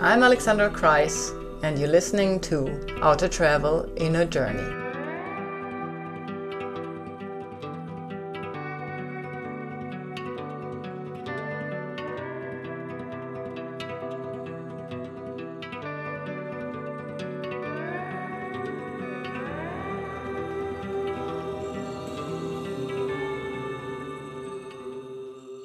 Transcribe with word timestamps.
I'm 0.00 0.22
Alexandra 0.22 0.70
Kreis, 0.70 1.32
and 1.64 1.76
you're 1.76 1.88
listening 1.88 2.38
to 2.42 2.86
Outer 3.02 3.26
Travel 3.26 3.92
Inner 3.96 4.24
Journey. 4.24 4.62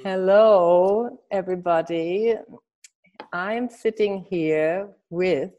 Hello, 0.04 1.20
everybody. 1.30 2.34
I'm 3.36 3.68
sitting 3.68 4.28
here 4.30 4.90
with 5.10 5.50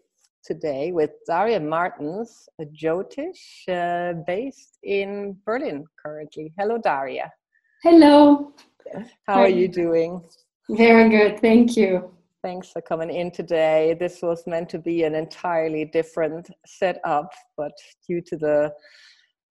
today 0.45 0.93
with 0.93 1.11
Daria 1.27 1.59
Martens, 1.59 2.49
a 2.61 2.67
Jyotish 2.67 3.67
uh, 3.69 4.13
based 4.29 4.79
in 4.85 5.37
Berlin 5.45 5.85
currently. 6.01 6.53
Hello, 6.57 6.79
Daria. 6.79 7.33
Hello. 7.83 8.53
How 9.27 9.41
are 9.41 9.49
you 9.49 9.67
doing? 9.67 10.23
Very 10.71 11.09
good, 11.09 11.41
thank 11.41 11.77
you. 11.77 12.13
Thanks 12.45 12.71
for 12.71 12.81
coming 12.81 13.11
in 13.11 13.33
today. 13.33 13.97
This 13.99 14.23
was 14.23 14.47
meant 14.47 14.69
to 14.69 14.79
be 14.79 15.03
an 15.03 15.17
entirely 15.17 15.85
different 15.85 16.51
setup, 16.65 17.33
but 17.57 17.73
due 18.07 18.21
to 18.21 18.37
the 18.37 18.73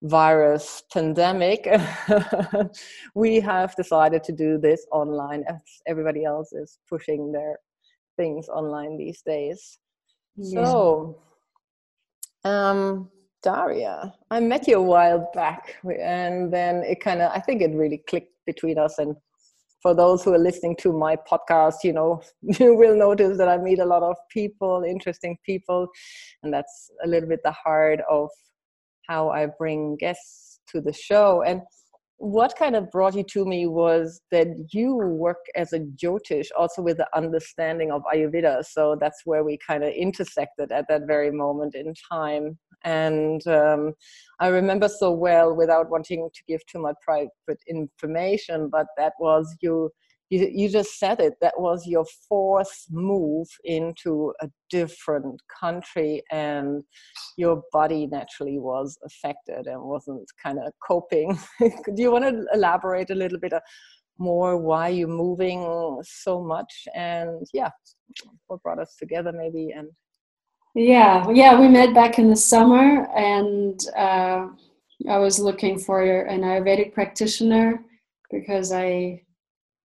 virus 0.02 0.84
pandemic, 0.94 1.68
we 3.16 3.42
have 3.42 3.76
decided 3.76 4.24
to 4.24 4.32
do 4.32 4.58
this 4.58 4.88
online 4.94 5.44
as 5.50 5.60
everybody 5.88 6.24
else 6.24 6.54
is 6.54 6.80
pushing 6.88 7.34
their 7.34 7.58
things 8.18 8.48
online 8.50 8.98
these 8.98 9.22
days. 9.26 9.80
Yeah. 10.36 10.66
So, 10.66 11.22
um, 12.44 13.10
Daria, 13.42 14.14
I 14.32 14.40
met 14.40 14.68
you 14.68 14.78
a 14.78 14.82
while 14.82 15.30
back, 15.34 15.76
and 15.84 16.52
then 16.52 16.84
it 16.84 17.02
kind 17.02 17.22
of, 17.22 17.32
I 17.32 17.40
think 17.40 17.62
it 17.62 17.72
really 17.76 18.02
clicked 18.08 18.34
between 18.46 18.78
us. 18.78 18.98
And 19.00 19.16
for 19.82 19.94
those 19.94 20.24
who 20.24 20.34
are 20.34 20.40
listening 20.40 20.78
to 20.78 20.94
my 20.94 21.18
podcast, 21.30 21.84
you 21.84 21.94
know, 21.94 22.22
you 22.42 22.76
will 22.76 22.96
notice 22.96 23.38
that 23.38 23.50
I 23.50 23.58
meet 23.58 23.80
a 23.80 23.86
lot 23.86 24.02
of 24.02 24.16
people, 24.32 24.84
interesting 24.84 25.38
people, 25.46 25.88
and 26.42 26.54
that's 26.54 26.90
a 27.04 27.08
little 27.08 27.30
bit 27.30 27.42
the 27.44 27.52
heart 27.52 28.00
of 28.10 28.30
how 29.08 29.30
I 29.30 29.48
bring 29.60 29.98
guests 29.98 30.60
to 30.70 30.80
the 30.80 30.94
show. 30.94 31.44
And 31.44 31.62
what 32.24 32.56
kind 32.56 32.74
of 32.74 32.90
brought 32.90 33.16
you 33.16 33.24
to 33.24 33.46
me 33.46 33.68
was 33.68 34.22
that 34.32 34.48
you 34.72 34.96
work 34.96 35.46
as 35.56 35.74
a 35.74 35.80
Jyotish, 35.80 36.48
also 36.58 36.82
with 36.82 36.96
the 36.96 37.08
understanding 37.14 37.92
of 37.92 38.02
Ayurveda. 38.14 38.64
So 38.64 38.96
that's 38.98 39.24
where 39.26 39.44
we 39.44 39.58
kind 39.58 39.84
of 39.84 39.92
intersected 39.92 40.72
at 40.72 40.86
that 40.88 41.02
very 41.06 41.32
moment 41.32 41.76
in 41.76 41.94
time. 42.10 42.58
And 42.86 43.46
um, 43.48 43.94
I 44.40 44.48
remember 44.48 44.88
so 44.88 45.12
well, 45.12 45.54
without 45.54 45.90
wanting 45.90 46.30
to 46.34 46.44
give 46.48 46.66
too 46.66 46.80
much 46.80 46.96
private 47.02 47.30
information, 47.68 48.70
but 48.70 48.88
that 48.98 49.14
was 49.20 49.54
you 49.60 49.92
you, 50.34 50.50
you 50.52 50.70
just 50.70 51.00
said 51.00 51.20
it 51.20 51.34
that 51.42 51.54
was 51.58 51.86
your 51.88 52.06
fourth 52.28 52.86
move 52.90 53.48
into 53.64 54.34
a 54.42 54.50
different 54.70 55.40
country 55.60 56.22
and 56.32 56.84
your 57.38 57.62
body 57.72 58.08
naturally 58.08 58.60
was 58.60 58.98
affected 59.06 59.68
and 59.68 59.82
wasn't 59.82 60.28
kind 60.42 60.60
of 60.60 60.72
coping. 60.86 61.38
Do 61.60 62.02
you 62.02 62.12
want 62.12 62.26
to 62.26 62.46
elaborate 62.54 63.10
a 63.10 63.16
little 63.16 63.40
bit 63.40 63.54
uh, 63.54 63.60
more 64.18 64.58
why 64.58 64.90
you're 64.90 65.08
moving 65.08 65.60
so 66.04 66.44
much? 66.44 66.88
And 66.96 67.46
yeah 67.54 67.70
what 68.48 68.62
brought 68.62 68.80
us 68.80 68.96
together 68.96 69.32
maybe 69.32 69.72
and 69.72 69.88
yeah 70.76 71.30
yeah 71.32 71.60
we 71.60 71.68
met 71.68 71.94
back 71.94 72.20
in 72.20 72.30
the 72.30 72.36
summer 72.36 73.08
and 73.16 73.80
uh, 73.98 74.48
i 75.10 75.18
was 75.18 75.40
looking 75.40 75.78
for 75.78 76.02
an 76.04 76.42
ayurvedic 76.42 76.94
practitioner 76.94 77.84
because 78.32 78.72
i 78.72 79.22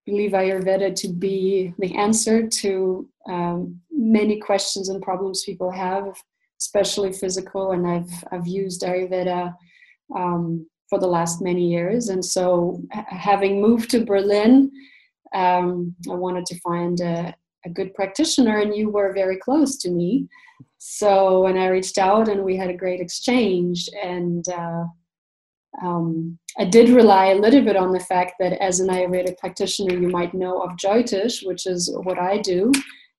believe 0.09 0.33
Ayurveda 0.33 0.95
to 1.03 1.09
be 1.09 1.75
the 1.79 1.95
answer 2.07 2.47
to 2.63 3.09
um, 3.29 3.81
many 4.19 4.37
questions 4.49 4.89
and 4.89 5.03
problems 5.03 5.45
people 5.45 5.71
have, 5.71 6.07
especially 6.63 7.13
physical. 7.13 7.65
And 7.75 7.87
I've 7.95 8.15
I've 8.33 8.49
used 8.63 8.83
Ayurveda 8.83 9.55
um, 10.21 10.67
for 10.89 10.99
the 11.01 11.13
last 11.17 11.37
many 11.43 11.65
years, 11.77 12.09
and 12.09 12.25
so 12.25 12.83
having 13.29 13.63
moved 13.67 13.91
to 13.91 14.11
Berlin, 14.13 14.55
um, 15.35 15.95
I 16.13 16.15
wanted 16.15 16.47
to 16.47 16.61
find 16.61 16.97
a, 17.01 17.35
a 17.69 17.71
good 17.79 17.91
practitioner, 17.99 18.57
and 18.63 18.75
you 18.75 18.87
were 18.97 19.21
very 19.23 19.39
close 19.47 19.73
to 19.83 19.91
me. 19.91 20.11
So 20.79 21.43
when 21.45 21.57
I 21.59 21.69
reached 21.77 21.99
out, 21.99 22.27
and 22.29 22.41
we 22.43 22.57
had 22.57 22.71
a 22.71 22.81
great 22.83 23.01
exchange, 23.01 23.79
and 24.03 24.45
uh, 24.49 24.85
um, 25.83 26.39
I 26.59 26.65
did 26.65 26.89
rely 26.89 27.27
a 27.27 27.39
little 27.39 27.63
bit 27.63 27.77
on 27.77 27.93
the 27.93 28.01
fact 28.01 28.35
that 28.41 28.53
as 28.55 28.81
an 28.81 28.89
Ayurvedic 28.89 29.39
practitioner, 29.39 29.95
you 29.95 30.09
might 30.09 30.35
know 30.35 30.61
of 30.61 30.77
Jyotish, 30.77 31.47
which 31.47 31.67
is 31.67 31.93
what 32.03 32.19
I 32.19 32.39
do 32.39 32.73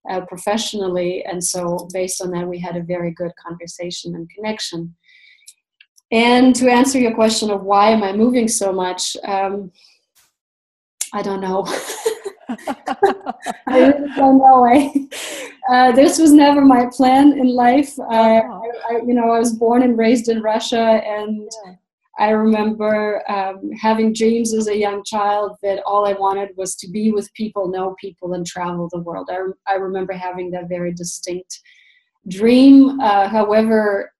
uh, 0.09 0.21
professionally. 0.21 1.23
And 1.25 1.43
so, 1.43 1.87
based 1.93 2.21
on 2.21 2.31
that, 2.31 2.47
we 2.47 2.59
had 2.59 2.75
a 2.75 2.83
very 2.83 3.11
good 3.11 3.31
conversation 3.35 4.15
and 4.15 4.29
connection. 4.29 4.95
And 6.11 6.55
to 6.55 6.69
answer 6.69 6.99
your 6.99 7.13
question 7.13 7.51
of 7.51 7.63
why 7.63 7.91
am 7.91 8.03
I 8.03 8.13
moving 8.13 8.47
so 8.47 8.71
much, 8.71 9.15
um, 9.25 9.71
I 11.13 11.21
don't 11.21 11.41
know. 11.41 11.65
I 13.67 13.77
really 13.77 14.09
don't 14.15 14.39
know. 14.39 14.65
I, 14.65 15.07
uh, 15.71 15.91
this 15.91 16.17
was 16.17 16.33
never 16.33 16.61
my 16.61 16.87
plan 16.91 17.37
in 17.37 17.47
life. 17.47 17.97
Uh, 17.99 18.05
I, 18.11 18.41
I, 18.89 19.01
you 19.05 19.13
know, 19.13 19.29
I 19.29 19.39
was 19.39 19.53
born 19.53 19.83
and 19.83 19.97
raised 19.97 20.29
in 20.29 20.41
Russia, 20.41 20.79
and 21.05 21.47
yeah 21.65 21.73
I 22.19 22.31
remember 22.31 23.23
um, 23.31 23.71
having 23.71 24.11
dreams 24.13 24.53
as 24.53 24.67
a 24.67 24.77
young 24.77 25.03
child 25.05 25.55
that 25.63 25.81
all 25.85 26.05
I 26.05 26.13
wanted 26.13 26.49
was 26.57 26.75
to 26.77 26.89
be 26.89 27.11
with 27.11 27.33
people, 27.33 27.69
know 27.69 27.95
people, 27.99 28.33
and 28.33 28.45
travel 28.45 28.89
the 28.91 28.99
world. 28.99 29.29
I, 29.31 29.71
I 29.71 29.75
remember 29.75 30.11
having 30.11 30.51
that 30.51 30.67
very 30.67 30.93
distinct 30.93 31.61
dream. 32.27 32.99
Uh, 32.99 33.29
however, 33.29 34.11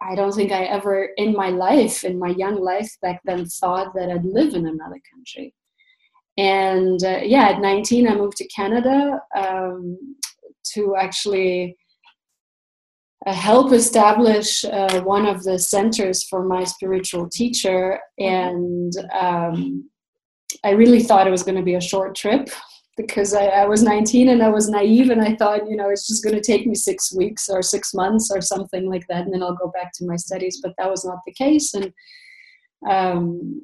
I 0.00 0.14
don't 0.14 0.32
think 0.32 0.52
I 0.52 0.64
ever 0.64 1.08
in 1.16 1.32
my 1.34 1.48
life, 1.48 2.04
in 2.04 2.16
my 2.16 2.28
young 2.28 2.62
life 2.62 2.90
back 3.02 3.20
then, 3.24 3.44
thought 3.46 3.92
that 3.94 4.10
I'd 4.10 4.24
live 4.24 4.54
in 4.54 4.66
another 4.66 5.00
country. 5.12 5.52
And 6.36 7.02
uh, 7.02 7.20
yeah, 7.24 7.48
at 7.50 7.60
19, 7.60 8.08
I 8.08 8.14
moved 8.14 8.36
to 8.36 8.48
Canada 8.48 9.20
um, 9.36 9.98
to 10.74 10.94
actually 10.96 11.76
help 13.32 13.72
establish 13.72 14.64
uh, 14.64 15.00
one 15.02 15.26
of 15.26 15.44
the 15.44 15.58
centers 15.58 16.24
for 16.24 16.44
my 16.44 16.64
spiritual 16.64 17.28
teacher. 17.28 18.00
And 18.18 18.92
um, 19.12 19.88
i 20.62 20.70
really 20.70 21.02
thought 21.02 21.26
it 21.26 21.30
was 21.30 21.42
going 21.42 21.56
to 21.56 21.62
be 21.62 21.74
a 21.74 21.80
short 21.80 22.14
trip 22.14 22.48
because 22.96 23.34
I, 23.34 23.46
I, 23.46 23.66
was 23.66 23.82
19 23.82 24.28
and 24.28 24.42
i 24.42 24.48
was 24.48 24.68
naive 24.68 25.10
and 25.10 25.20
i 25.20 25.34
thought 25.34 25.68
you 25.68 25.76
know 25.76 25.88
it's 25.88 26.06
just 26.06 26.22
going 26.22 26.34
to 26.34 26.40
take 26.40 26.66
me 26.66 26.74
six 26.74 27.14
weeks 27.14 27.48
or 27.48 27.62
six 27.62 27.92
months 27.92 28.30
or 28.30 28.40
something 28.40 28.88
like 28.88 29.04
that 29.08 29.24
and 29.24 29.34
then 29.34 29.42
i'll 29.42 29.56
go 29.56 29.70
back 29.74 29.92
to 29.94 30.06
my 30.06 30.16
studies 30.16 30.60
but 30.62 30.72
that 30.78 30.90
was 30.90 31.04
not 31.04 31.18
the 31.26 31.32
case. 31.32 31.74
And 31.74 31.92
um, 32.88 33.62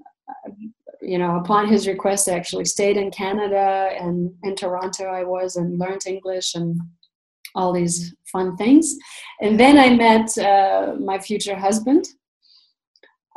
you 1.02 1.18
know 1.18 1.36
upon 1.36 1.68
his 1.68 1.86
request 1.86 2.28
i 2.28 2.32
actually 2.32 2.64
stayed 2.64 2.96
in 2.96 3.10
canada 3.10 3.90
and 3.98 4.32
in 4.42 4.54
toronto 4.54 5.04
i 5.04 5.24
was 5.24 5.56
and 5.56 5.78
learned 5.78 6.02
english 6.06 6.54
and 6.54 6.78
all 7.54 7.72
these 7.72 8.14
fun 8.24 8.56
things. 8.56 8.96
And 9.40 9.58
then 9.58 9.78
I 9.78 9.94
met 9.94 10.36
uh, 10.38 10.94
my 10.98 11.18
future 11.18 11.56
husband, 11.56 12.06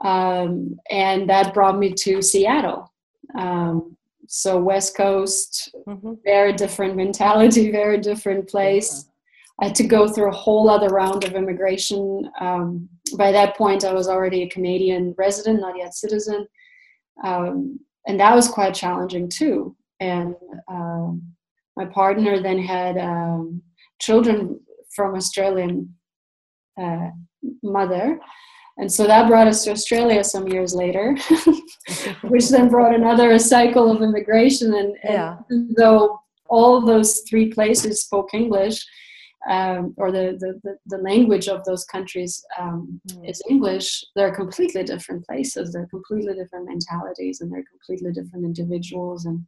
um, 0.04 0.80
and 0.90 1.30
that 1.30 1.54
brought 1.54 1.78
me 1.78 1.94
to 1.94 2.22
Seattle. 2.22 2.92
Um, 3.38 3.98
so 4.28 4.60
West 4.60 4.96
Coast, 4.96 5.74
mm-hmm. 5.88 6.14
very 6.24 6.54
different 6.54 6.96
mentality, 6.96 7.72
very 7.84 8.00
different 8.00 8.50
place. 8.50 9.06
I 9.62 9.66
had 9.66 9.76
to 9.76 9.84
go 9.84 10.08
through 10.08 10.30
a 10.30 10.36
whole 10.36 10.70
other 10.70 10.90
round 10.90 11.24
of 11.24 11.36
immigration. 11.36 12.30
Um, 12.40 12.90
by 13.18 13.32
that 13.32 13.56
point, 13.56 13.86
I 13.86 13.94
was 13.94 14.08
already 14.08 14.42
a 14.42 14.50
Canadian 14.50 15.14
resident, 15.18 15.62
not 15.62 15.78
yet 15.78 15.94
citizen, 15.94 16.48
um, 17.24 17.80
and 18.08 18.20
that 18.20 18.36
was 18.36 18.48
quite 18.48 18.74
challenging 18.74 19.30
too. 19.30 19.76
And 20.00 20.36
um, 20.68 21.22
my 21.78 21.86
partner 21.86 22.42
then 22.42 22.60
had 22.60 22.98
um, 22.98 23.62
children 24.04 24.60
from 24.96 25.16
Australian 25.16 25.94
uh, 26.82 27.10
mother. 27.62 28.20
And 28.78 28.92
so 28.92 29.06
that 29.06 29.28
brought 29.28 29.48
us 29.48 29.64
to 29.64 29.72
Australia 29.72 30.24
some 30.24 30.48
years 30.48 30.74
later, 30.74 31.16
which 32.24 32.50
then 32.50 32.70
brought 32.70 32.96
another 32.96 33.38
cycle 33.38 33.92
of 33.92 34.02
immigration. 34.02 34.74
And, 34.74 34.96
yeah. 35.04 35.38
and 35.50 35.76
though 35.76 36.20
all 36.48 36.82
those 36.82 37.22
three 37.30 37.52
places 37.52 38.02
spoke 38.02 38.34
English, 38.34 38.84
um, 39.50 39.94
or 39.98 40.12
the, 40.12 40.38
the, 40.40 40.78
the, 40.86 41.04
language 41.04 41.50
of 41.50 41.66
those 41.66 41.84
countries 41.84 42.42
um, 42.58 43.02
mm. 43.10 43.30
is 43.30 43.42
English, 43.50 44.06
they're 44.16 44.34
completely 44.34 44.84
different 44.84 45.26
places. 45.26 45.74
They're 45.74 45.88
completely 45.88 46.34
different 46.34 46.70
mentalities, 46.70 47.42
and 47.42 47.52
they're 47.52 47.66
completely 47.70 48.14
different 48.14 48.46
individuals 48.46 49.26
and 49.26 49.46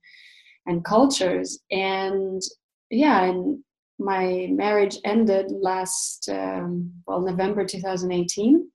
and 0.67 0.83
cultures. 0.83 1.59
And 1.71 2.41
yeah, 2.89 3.23
and 3.23 3.63
my 3.99 4.47
marriage 4.51 4.97
ended 5.03 5.51
last 5.51 6.29
um, 6.29 6.91
well 7.07 7.21
November 7.21 7.65
2018 7.65 8.69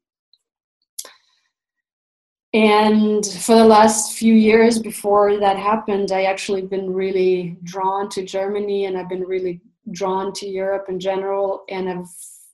and 2.53 3.25
for 3.25 3.55
the 3.55 3.65
last 3.65 4.15
few 4.15 4.35
years 4.35 4.79
before 4.79 5.39
that 5.39 5.57
happened 5.57 6.11
i 6.11 6.25
actually 6.25 6.63
been 6.63 6.93
really 6.93 7.57
drawn 7.63 8.09
to 8.09 8.25
germany 8.25 8.87
and 8.87 8.99
i've 8.99 9.09
been 9.09 9.23
really 9.23 9.61
drawn 9.93 10.33
to 10.33 10.49
europe 10.49 10.87
in 10.89 10.99
general 10.99 11.63
and 11.69 11.89
i've 11.89 12.09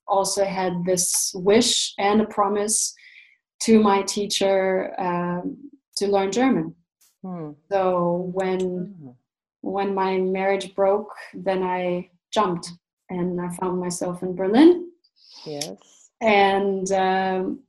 also 0.07 0.45
had 0.45 0.85
this 0.85 1.33
wish 1.35 1.95
and 1.99 2.21
a 2.21 2.27
promise 2.27 2.95
to 3.61 3.83
my 3.83 4.03
teacher 4.03 4.95
um, 5.01 5.57
to 5.97 6.07
learn 6.09 6.31
german 6.31 6.75
hmm. 7.25 7.53
so 7.71 8.31
when 8.35 8.61
hmm. 8.61 9.09
when 9.63 9.95
my 9.95 10.19
marriage 10.19 10.75
broke 10.75 11.15
then 11.33 11.63
i 11.63 12.07
jumped 12.39 12.67
and 13.11 13.41
i 13.41 13.49
found 13.61 13.81
myself 13.87 14.23
in 14.23 14.35
berlin 14.41 14.71
yes 15.45 16.11
and 16.21 16.91
um, 16.93 17.61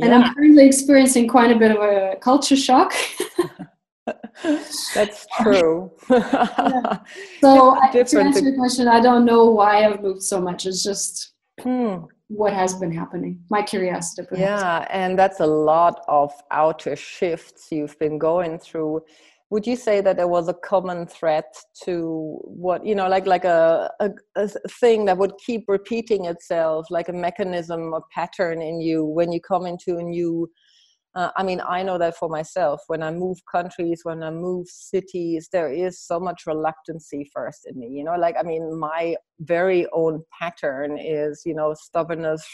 and 0.00 0.14
I'm 0.14 0.34
currently 0.34 0.66
experiencing 0.66 1.26
quite 1.26 1.50
a 1.50 1.58
bit 1.58 1.72
of 1.72 1.78
a 1.78 2.16
culture 2.20 2.56
shock. 2.56 2.94
That's 4.94 5.26
true. 5.40 5.90
yeah. 6.08 6.98
So, 7.40 7.76
I, 7.80 7.90
to 7.90 8.20
answer 8.20 8.40
your 8.40 8.56
question, 8.56 8.88
I 8.88 9.00
don't 9.00 9.24
know 9.24 9.50
why 9.50 9.84
I've 9.84 10.02
moved 10.02 10.22
so 10.22 10.40
much. 10.40 10.66
It's 10.66 10.82
just 10.82 11.32
hmm. 11.60 11.96
what 12.28 12.52
has 12.52 12.74
been 12.74 12.92
happening. 12.92 13.40
My 13.50 13.62
curiosity. 13.62 14.26
Perhaps. 14.28 14.40
Yeah, 14.40 14.86
and 14.90 15.18
that's 15.18 15.40
a 15.40 15.46
lot 15.46 16.04
of 16.08 16.32
outer 16.50 16.96
shifts 16.96 17.68
you've 17.70 17.98
been 17.98 18.18
going 18.18 18.58
through 18.58 19.02
would 19.50 19.66
you 19.66 19.76
say 19.76 20.00
that 20.00 20.16
there 20.16 20.28
was 20.28 20.48
a 20.48 20.54
common 20.54 21.06
thread 21.06 21.44
to 21.84 22.38
what 22.42 22.84
you 22.84 22.94
know 22.94 23.08
like 23.08 23.26
like 23.26 23.44
a, 23.44 23.90
a, 24.00 24.10
a, 24.36 24.48
thing 24.80 25.04
that 25.06 25.16
would 25.16 25.32
keep 25.44 25.64
repeating 25.68 26.26
itself 26.26 26.86
like 26.90 27.08
a 27.08 27.12
mechanism 27.12 27.94
a 27.94 28.00
pattern 28.12 28.60
in 28.60 28.80
you 28.80 29.04
when 29.04 29.32
you 29.32 29.40
come 29.40 29.66
into 29.66 29.96
a 29.96 30.02
new 30.02 30.50
uh, 31.18 31.30
i 31.36 31.42
mean 31.42 31.60
i 31.68 31.82
know 31.82 31.98
that 31.98 32.16
for 32.16 32.28
myself 32.28 32.80
when 32.86 33.02
i 33.02 33.10
move 33.10 33.38
countries 33.50 34.00
when 34.04 34.22
i 34.22 34.30
move 34.30 34.66
cities 34.68 35.48
there 35.52 35.70
is 35.70 36.00
so 36.00 36.18
much 36.20 36.44
reluctancy 36.46 37.28
first 37.34 37.66
in 37.66 37.78
me 37.78 37.88
you 37.88 38.04
know? 38.04 38.16
Like 38.16 38.36
i 38.38 38.42
mean 38.42 38.78
my 38.78 39.16
very 39.40 39.86
own 39.92 40.22
pattern 40.38 40.96
is 40.98 41.42
you 41.44 41.54
know 41.54 41.74
stubbornness 41.74 42.44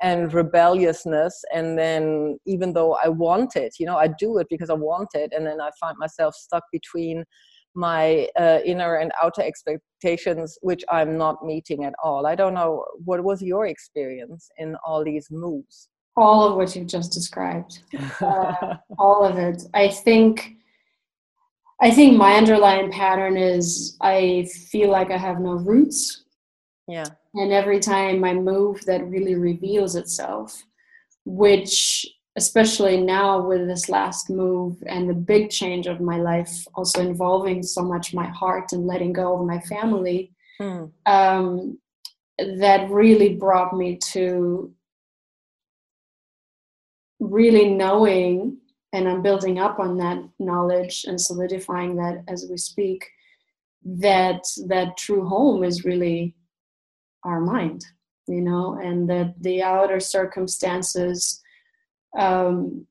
and 0.00 0.34
rebelliousness 0.34 1.44
and 1.54 1.78
then 1.78 2.38
even 2.44 2.72
though 2.72 2.96
i 3.04 3.08
want 3.08 3.54
it 3.56 3.74
you 3.78 3.86
know 3.86 3.96
i 3.96 4.08
do 4.08 4.38
it 4.38 4.48
because 4.50 4.70
i 4.70 4.74
want 4.74 5.10
it 5.14 5.32
and 5.34 5.46
then 5.46 5.60
i 5.60 5.70
find 5.78 5.96
myself 5.98 6.34
stuck 6.34 6.64
between 6.72 7.24
my 7.74 8.28
uh, 8.38 8.58
inner 8.66 8.96
and 8.96 9.12
outer 9.22 9.42
expectations 9.42 10.58
which 10.60 10.84
i'm 10.90 11.16
not 11.16 11.36
meeting 11.42 11.84
at 11.84 11.94
all. 12.04 12.26
I 12.26 12.34
don't 12.34 12.54
know 12.54 12.84
what 13.04 13.24
was 13.24 13.40
your 13.40 13.66
experience 13.66 14.50
in 14.58 14.76
all 14.84 15.02
these 15.04 15.28
moves 15.30 15.88
all 16.16 16.46
of 16.46 16.56
what 16.56 16.74
you've 16.76 16.86
just 16.86 17.12
described 17.12 17.80
uh, 18.20 18.76
all 18.98 19.24
of 19.24 19.38
it. 19.38 19.62
I 19.74 19.88
think 19.88 20.56
i 21.80 21.90
think 21.90 22.16
my 22.16 22.34
underlying 22.34 22.92
pattern 22.92 23.36
is 23.36 23.96
i 24.00 24.46
feel 24.70 24.90
like 24.90 25.10
i 25.10 25.16
have 25.16 25.40
no 25.40 25.54
roots. 25.54 26.24
Yeah. 26.88 27.06
And 27.34 27.52
every 27.52 27.80
time 27.80 28.24
i 28.24 28.34
move 28.34 28.84
that 28.86 29.08
really 29.08 29.34
reveals 29.34 29.96
itself 29.96 30.62
which 31.24 32.06
especially 32.36 32.98
now 32.98 33.40
with 33.46 33.66
this 33.66 33.88
last 33.88 34.30
move 34.30 34.82
and 34.86 35.08
the 35.08 35.14
big 35.14 35.50
change 35.50 35.86
of 35.86 36.00
my 36.00 36.16
life 36.16 36.66
also 36.74 37.00
involving 37.00 37.62
so 37.62 37.82
much 37.82 38.14
my 38.14 38.26
heart 38.26 38.72
and 38.72 38.86
letting 38.86 39.12
go 39.12 39.38
of 39.38 39.46
my 39.46 39.60
family 39.60 40.32
hmm. 40.58 40.84
um, 41.06 41.78
that 42.38 42.88
really 42.90 43.34
brought 43.34 43.76
me 43.76 43.96
to 43.96 44.72
really 47.22 47.68
knowing 47.68 48.56
and 48.92 49.08
i'm 49.08 49.22
building 49.22 49.58
up 49.58 49.78
on 49.78 49.96
that 49.96 50.18
knowledge 50.38 51.04
and 51.06 51.20
solidifying 51.20 51.94
that 51.96 52.22
as 52.28 52.46
we 52.50 52.56
speak 52.56 53.08
that 53.84 54.42
that 54.66 54.96
true 54.96 55.26
home 55.26 55.62
is 55.62 55.84
really 55.84 56.34
our 57.24 57.40
mind 57.40 57.84
you 58.26 58.40
know 58.40 58.78
and 58.82 59.08
that 59.08 59.34
the 59.40 59.62
outer 59.62 60.00
circumstances 60.00 61.40
um, 62.18 62.86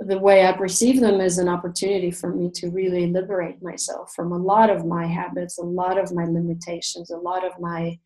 the 0.00 0.18
way 0.18 0.44
i 0.46 0.52
perceive 0.52 1.00
them 1.00 1.20
is 1.20 1.38
an 1.38 1.48
opportunity 1.48 2.10
for 2.10 2.34
me 2.34 2.50
to 2.50 2.68
really 2.70 3.06
liberate 3.06 3.62
myself 3.62 4.12
from 4.14 4.32
a 4.32 4.38
lot 4.38 4.68
of 4.68 4.84
my 4.84 5.06
habits 5.06 5.58
a 5.58 5.62
lot 5.62 5.96
of 5.96 6.12
my 6.12 6.24
limitations 6.24 7.10
a 7.10 7.16
lot 7.16 7.44
of 7.44 7.52
my 7.60 7.96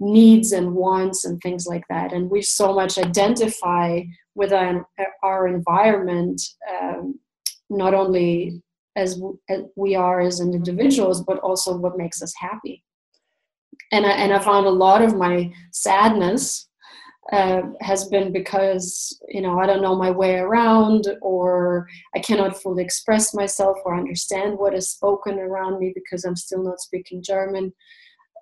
needs 0.00 0.52
and 0.52 0.74
wants 0.74 1.24
and 1.24 1.40
things 1.40 1.66
like 1.66 1.84
that 1.88 2.12
and 2.12 2.30
we 2.30 2.40
so 2.40 2.72
much 2.74 2.98
identify 2.98 4.00
with 4.34 4.52
our, 4.52 4.86
our 5.22 5.48
environment 5.48 6.40
um, 6.70 7.18
not 7.68 7.94
only 7.94 8.62
as 8.96 9.20
we 9.76 9.94
are 9.94 10.20
as 10.20 10.40
individuals 10.40 11.22
but 11.24 11.38
also 11.38 11.76
what 11.76 11.98
makes 11.98 12.22
us 12.22 12.32
happy 12.38 12.84
and 13.92 14.06
I, 14.06 14.10
and 14.10 14.32
I 14.32 14.38
found 14.38 14.66
a 14.66 14.70
lot 14.70 15.02
of 15.02 15.16
my 15.16 15.52
sadness 15.72 16.68
uh, 17.32 17.60
has 17.80 18.08
been 18.08 18.32
because 18.32 19.20
you 19.28 19.42
know 19.42 19.58
I 19.58 19.66
don't 19.66 19.82
know 19.82 19.94
my 19.94 20.10
way 20.10 20.36
around, 20.36 21.06
or 21.20 21.86
I 22.14 22.20
cannot 22.20 22.60
fully 22.60 22.82
express 22.82 23.34
myself 23.34 23.76
or 23.84 23.96
understand 23.96 24.58
what 24.58 24.74
is 24.74 24.90
spoken 24.90 25.38
around 25.38 25.78
me 25.78 25.92
because 25.94 26.24
I'm 26.24 26.36
still 26.36 26.62
not 26.62 26.80
speaking 26.80 27.22
German. 27.22 27.72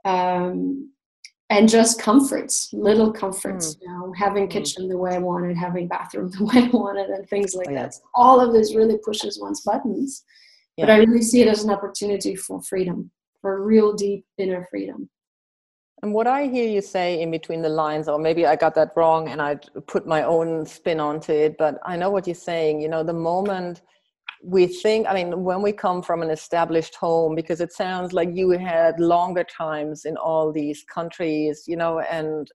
Um, 0.04 0.92
and 1.50 1.68
just 1.68 2.00
comforts, 2.00 2.72
little 2.72 3.12
comforts, 3.12 3.76
mm. 3.76 3.82
you 3.82 3.88
know, 3.88 4.12
having 4.16 4.48
mm. 4.48 4.50
kitchen 4.50 4.88
the 4.88 4.96
way 4.96 5.14
I 5.14 5.18
wanted, 5.18 5.56
having 5.56 5.86
bathroom 5.86 6.30
the 6.38 6.44
way 6.44 6.64
I 6.64 6.68
wanted, 6.68 7.10
and 7.10 7.28
things 7.28 7.54
like 7.54 7.68
oh, 7.68 7.72
yeah. 7.72 7.82
that. 7.84 7.94
All 8.14 8.40
of 8.40 8.52
this 8.52 8.74
really 8.74 8.98
pushes 8.98 9.40
one's 9.40 9.60
buttons, 9.60 10.24
yeah. 10.76 10.86
but 10.86 10.92
I 10.92 10.98
really 10.98 11.22
see 11.22 11.42
it 11.42 11.48
as 11.48 11.64
an 11.64 11.70
opportunity 11.70 12.34
for 12.34 12.60
freedom, 12.62 13.10
for 13.40 13.62
real 13.62 13.92
deep 13.92 14.24
inner 14.38 14.66
freedom. 14.70 15.08
And 16.02 16.12
what 16.12 16.26
I 16.26 16.46
hear 16.46 16.68
you 16.68 16.82
say 16.82 17.22
in 17.22 17.30
between 17.30 17.62
the 17.62 17.70
lines, 17.70 18.06
or 18.06 18.18
maybe 18.18 18.44
I 18.44 18.54
got 18.54 18.74
that 18.74 18.92
wrong 18.96 19.28
and 19.28 19.40
I 19.40 19.54
put 19.86 20.06
my 20.06 20.24
own 20.24 20.66
spin 20.66 21.00
onto 21.00 21.32
it, 21.32 21.56
but 21.56 21.78
I 21.84 21.96
know 21.96 22.10
what 22.10 22.26
you're 22.26 22.34
saying. 22.34 22.82
You 22.82 22.88
know, 22.88 23.02
the 23.02 23.14
moment 23.14 23.80
we 24.46 24.68
think, 24.68 25.08
I 25.08 25.14
mean, 25.14 25.42
when 25.42 25.60
we 25.60 25.72
come 25.72 26.02
from 26.02 26.22
an 26.22 26.30
established 26.30 26.94
home, 26.94 27.34
because 27.34 27.60
it 27.60 27.72
sounds 27.72 28.12
like 28.12 28.28
you 28.32 28.50
had 28.50 29.00
longer 29.00 29.42
times 29.42 30.04
in 30.04 30.16
all 30.16 30.52
these 30.52 30.84
countries, 30.84 31.64
you 31.66 31.76
know, 31.76 31.98
and 31.98 32.48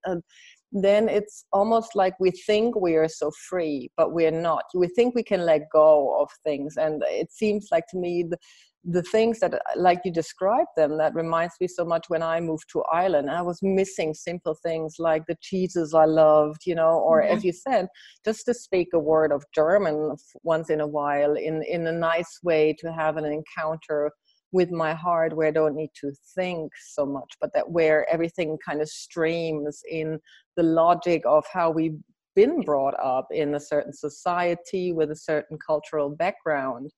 then 0.71 1.09
it's 1.09 1.43
almost 1.51 1.93
like 1.93 2.13
we 2.17 2.31
think 2.31 2.79
we 2.79 2.95
are 2.95 3.09
so 3.09 3.29
free, 3.49 3.91
but 3.97 4.13
we're 4.13 4.31
not. 4.31 4.63
We 4.73 4.87
think 4.87 5.15
we 5.15 5.23
can 5.23 5.45
let 5.45 5.69
go 5.69 6.17
of 6.21 6.29
things. 6.45 6.77
And 6.77 7.03
it 7.07 7.29
seems 7.33 7.67
like 7.73 7.87
to 7.87 7.97
me, 7.97 8.23
the, 8.23 8.37
the 8.83 9.03
things 9.03 9.39
that 9.39 9.61
like 9.75 9.99
you 10.03 10.11
described 10.11 10.69
them 10.75 10.97
that 10.97 11.13
reminds 11.13 11.53
me 11.61 11.67
so 11.67 11.85
much 11.85 12.05
when 12.07 12.23
i 12.23 12.39
moved 12.39 12.65
to 12.71 12.81
ireland 12.91 13.29
i 13.29 13.41
was 13.41 13.59
missing 13.61 14.11
simple 14.11 14.55
things 14.63 14.95
like 14.97 15.23
the 15.27 15.37
cheeses 15.39 15.93
i 15.93 16.05
loved 16.05 16.61
you 16.65 16.73
know 16.73 16.99
or 16.99 17.21
mm-hmm. 17.21 17.35
as 17.35 17.43
you 17.43 17.53
said 17.53 17.87
just 18.25 18.43
to 18.45 18.53
speak 18.53 18.87
a 18.93 18.99
word 18.99 19.31
of 19.31 19.43
german 19.53 20.15
once 20.43 20.71
in 20.71 20.81
a 20.81 20.87
while 20.87 21.35
in 21.35 21.61
in 21.63 21.85
a 21.85 21.91
nice 21.91 22.39
way 22.41 22.75
to 22.79 22.91
have 22.91 23.17
an 23.17 23.25
encounter 23.25 24.11
with 24.51 24.71
my 24.71 24.95
heart 24.95 25.35
where 25.35 25.49
i 25.49 25.51
don't 25.51 25.75
need 25.75 25.91
to 25.93 26.11
think 26.33 26.71
so 26.93 27.05
much 27.05 27.33
but 27.39 27.53
that 27.53 27.69
where 27.69 28.11
everything 28.11 28.57
kind 28.65 28.81
of 28.81 28.89
streams 28.89 29.81
in 29.91 30.19
the 30.57 30.63
logic 30.63 31.21
of 31.27 31.45
how 31.53 31.69
we've 31.69 31.99
been 32.35 32.61
brought 32.61 32.97
up 32.99 33.27
in 33.29 33.55
a 33.55 33.59
certain 33.59 33.93
society 33.93 34.91
with 34.91 35.11
a 35.11 35.15
certain 35.15 35.57
cultural 35.65 36.09
background 36.09 36.89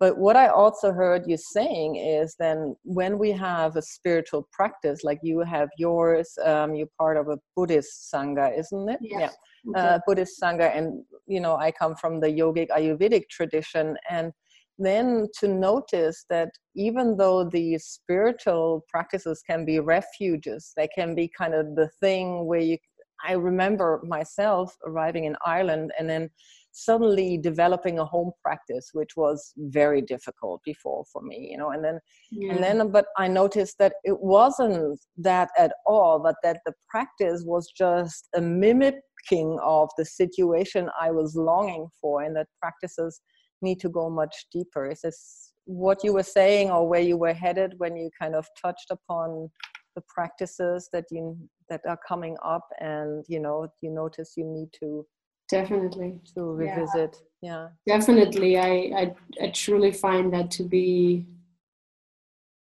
but 0.00 0.16
what 0.16 0.34
I 0.34 0.48
also 0.48 0.92
heard 0.92 1.24
you 1.26 1.36
saying 1.36 1.96
is 1.96 2.34
then 2.38 2.74
when 2.84 3.18
we 3.18 3.32
have 3.32 3.76
a 3.76 3.82
spiritual 3.82 4.48
practice, 4.50 5.04
like 5.04 5.18
you 5.22 5.40
have 5.40 5.68
yours, 5.76 6.26
um, 6.42 6.74
you're 6.74 6.88
part 6.98 7.18
of 7.18 7.28
a 7.28 7.36
Buddhist 7.54 8.10
Sangha, 8.10 8.58
isn't 8.58 8.88
it? 8.88 8.98
Yes. 9.02 9.36
Yeah. 9.62 9.78
Uh, 9.78 9.98
Buddhist 10.06 10.40
Sangha. 10.42 10.74
And, 10.74 11.04
you 11.26 11.38
know, 11.38 11.56
I 11.56 11.70
come 11.70 11.94
from 11.96 12.18
the 12.18 12.28
yogic 12.28 12.70
Ayurvedic 12.70 13.28
tradition. 13.28 13.98
And 14.08 14.32
then 14.78 15.28
to 15.38 15.48
notice 15.48 16.24
that 16.30 16.48
even 16.74 17.18
though 17.18 17.44
the 17.44 17.76
spiritual 17.76 18.86
practices 18.88 19.42
can 19.46 19.66
be 19.66 19.80
refuges, 19.80 20.72
they 20.78 20.88
can 20.88 21.14
be 21.14 21.30
kind 21.36 21.52
of 21.52 21.76
the 21.76 21.90
thing 22.00 22.46
where 22.46 22.60
you, 22.60 22.78
I 23.22 23.32
remember 23.32 24.00
myself 24.02 24.74
arriving 24.86 25.24
in 25.24 25.36
Ireland 25.44 25.92
and 25.98 26.08
then 26.08 26.30
suddenly 26.72 27.36
developing 27.36 27.98
a 27.98 28.04
home 28.04 28.30
practice 28.42 28.90
which 28.92 29.16
was 29.16 29.52
very 29.56 30.00
difficult 30.00 30.60
before 30.64 31.04
for 31.12 31.22
me 31.22 31.48
you 31.50 31.56
know 31.56 31.70
and 31.70 31.84
then 31.84 31.98
yeah. 32.30 32.52
and 32.52 32.62
then 32.62 32.90
but 32.90 33.06
i 33.16 33.26
noticed 33.26 33.76
that 33.78 33.94
it 34.04 34.18
wasn't 34.20 34.98
that 35.16 35.50
at 35.58 35.72
all 35.86 36.18
but 36.18 36.36
that 36.42 36.58
the 36.66 36.72
practice 36.88 37.42
was 37.44 37.72
just 37.76 38.28
a 38.36 38.40
mimicking 38.40 39.58
of 39.62 39.88
the 39.98 40.04
situation 40.04 40.88
i 41.00 41.10
was 41.10 41.34
longing 41.34 41.88
for 42.00 42.22
and 42.22 42.36
that 42.36 42.46
practices 42.60 43.20
need 43.62 43.80
to 43.80 43.88
go 43.88 44.08
much 44.08 44.46
deeper 44.52 44.88
is 44.90 45.00
this 45.02 45.52
what 45.64 46.02
you 46.02 46.12
were 46.12 46.22
saying 46.22 46.70
or 46.70 46.88
where 46.88 47.00
you 47.00 47.16
were 47.16 47.34
headed 47.34 47.74
when 47.78 47.96
you 47.96 48.10
kind 48.18 48.34
of 48.34 48.46
touched 48.60 48.90
upon 48.90 49.48
the 49.94 50.02
practices 50.08 50.88
that 50.92 51.04
you 51.10 51.36
that 51.68 51.80
are 51.86 51.98
coming 52.06 52.36
up 52.44 52.66
and 52.80 53.24
you 53.28 53.40
know 53.40 53.68
you 53.80 53.90
notice 53.90 54.32
you 54.36 54.44
need 54.44 54.68
to 54.78 55.06
definitely. 55.50 56.20
To 56.34 56.52
revisit 56.52 57.22
yeah, 57.42 57.68
yeah. 57.86 57.96
definitely. 57.96 58.58
I, 58.58 58.70
I 59.00 59.14
i 59.42 59.48
truly 59.48 59.92
find 59.92 60.32
that 60.32 60.50
to 60.52 60.62
be 60.62 61.26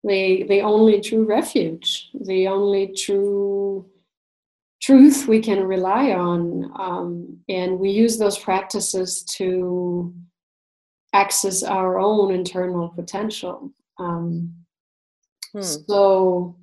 the 0.03 0.43
the 0.47 0.61
only 0.61 0.99
true 0.99 1.25
refuge 1.25 2.09
the 2.13 2.47
only 2.47 2.93
true 2.95 3.85
truth 4.81 5.27
we 5.27 5.39
can 5.39 5.63
rely 5.63 6.11
on 6.11 6.71
um, 6.79 7.37
and 7.47 7.79
we 7.79 7.91
use 7.91 8.17
those 8.17 8.37
practices 8.37 9.23
to 9.23 10.13
access 11.13 11.61
our 11.61 11.99
own 11.99 12.33
internal 12.33 12.89
potential. 12.89 13.71
Um, 13.99 14.53
hmm. 15.53 15.61
so 15.61 16.55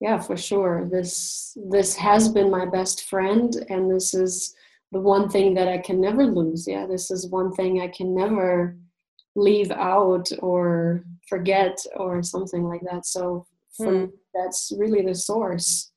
yeah 0.00 0.18
for 0.18 0.36
sure. 0.36 0.88
This 0.90 1.56
this 1.70 1.94
has 1.96 2.28
been 2.28 2.50
my 2.50 2.64
best 2.64 3.04
friend 3.04 3.54
and 3.68 3.90
this 3.90 4.14
is 4.14 4.54
the 4.92 5.00
one 5.00 5.28
thing 5.28 5.54
that 5.54 5.68
i 5.68 5.78
can 5.78 6.00
never 6.00 6.24
lose 6.24 6.66
yeah 6.66 6.86
this 6.86 7.10
is 7.10 7.28
one 7.28 7.52
thing 7.52 7.80
i 7.80 7.88
can 7.88 8.14
never 8.14 8.76
leave 9.36 9.70
out 9.70 10.28
or 10.40 11.04
forget 11.28 11.78
or 11.96 12.22
something 12.22 12.64
like 12.64 12.80
that 12.90 13.06
so 13.06 13.46
for 13.76 13.92
mm. 13.92 14.10
that's 14.34 14.72
really 14.76 15.02
the 15.02 15.14
source 15.14 15.92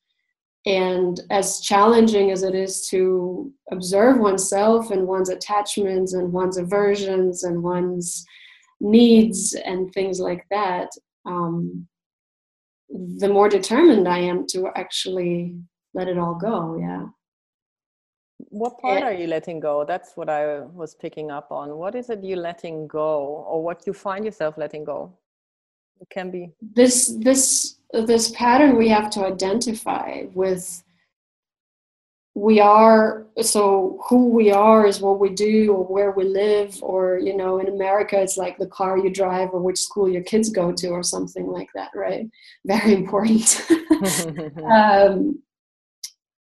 and 0.67 1.21
as 1.31 1.59
challenging 1.61 2.29
as 2.29 2.43
it 2.43 2.53
is 2.53 2.87
to 2.87 3.51
observe 3.71 4.19
oneself 4.19 4.91
and 4.91 5.07
one's 5.07 5.29
attachments 5.29 6.13
and 6.13 6.31
one's 6.31 6.57
aversions 6.57 7.43
and 7.43 7.63
one's 7.63 8.23
needs 8.79 9.55
and 9.65 9.91
things 9.93 10.19
like 10.19 10.45
that 10.51 10.89
um, 11.25 11.87
the 13.17 13.29
more 13.29 13.49
determined 13.49 14.07
I 14.07 14.19
am 14.19 14.45
to 14.47 14.69
actually 14.75 15.55
let 15.93 16.07
it 16.07 16.17
all 16.17 16.35
go. 16.35 16.77
Yeah. 16.79 17.05
What 18.49 18.79
part 18.79 18.99
it, 18.99 19.03
are 19.03 19.13
you 19.13 19.27
letting 19.27 19.59
go? 19.59 19.85
That's 19.85 20.15
what 20.15 20.29
I 20.29 20.59
was 20.59 20.95
picking 20.95 21.31
up 21.31 21.51
on. 21.51 21.77
What 21.77 21.95
is 21.95 22.09
it 22.09 22.23
you 22.23 22.35
letting 22.35 22.87
go, 22.87 23.45
or 23.47 23.63
what 23.63 23.85
you 23.85 23.93
find 23.93 24.25
yourself 24.25 24.57
letting 24.57 24.83
go? 24.83 25.13
It 25.99 26.09
can 26.09 26.31
be 26.31 26.51
this 26.61 27.15
this 27.19 27.77
this 27.91 28.31
pattern 28.31 28.77
we 28.77 28.87
have 28.89 29.09
to 29.11 29.25
identify 29.25 30.23
with 30.33 30.83
we 32.33 32.61
are 32.61 33.27
so 33.41 33.99
who 34.07 34.29
we 34.29 34.51
are 34.51 34.85
is 34.85 35.01
what 35.01 35.19
we 35.19 35.29
do 35.29 35.73
or 35.73 35.83
where 35.83 36.11
we 36.11 36.23
live 36.23 36.81
or 36.81 37.19
you 37.19 37.35
know 37.35 37.59
in 37.59 37.67
america 37.67 38.19
it's 38.19 38.37
like 38.37 38.57
the 38.57 38.67
car 38.67 38.97
you 38.97 39.09
drive 39.09 39.49
or 39.51 39.59
which 39.59 39.77
school 39.77 40.09
your 40.09 40.23
kids 40.23 40.49
go 40.49 40.71
to 40.71 40.87
or 40.87 41.03
something 41.03 41.45
like 41.47 41.67
that 41.75 41.91
right 41.93 42.29
very 42.65 42.93
important 42.93 43.61
um, 44.63 45.37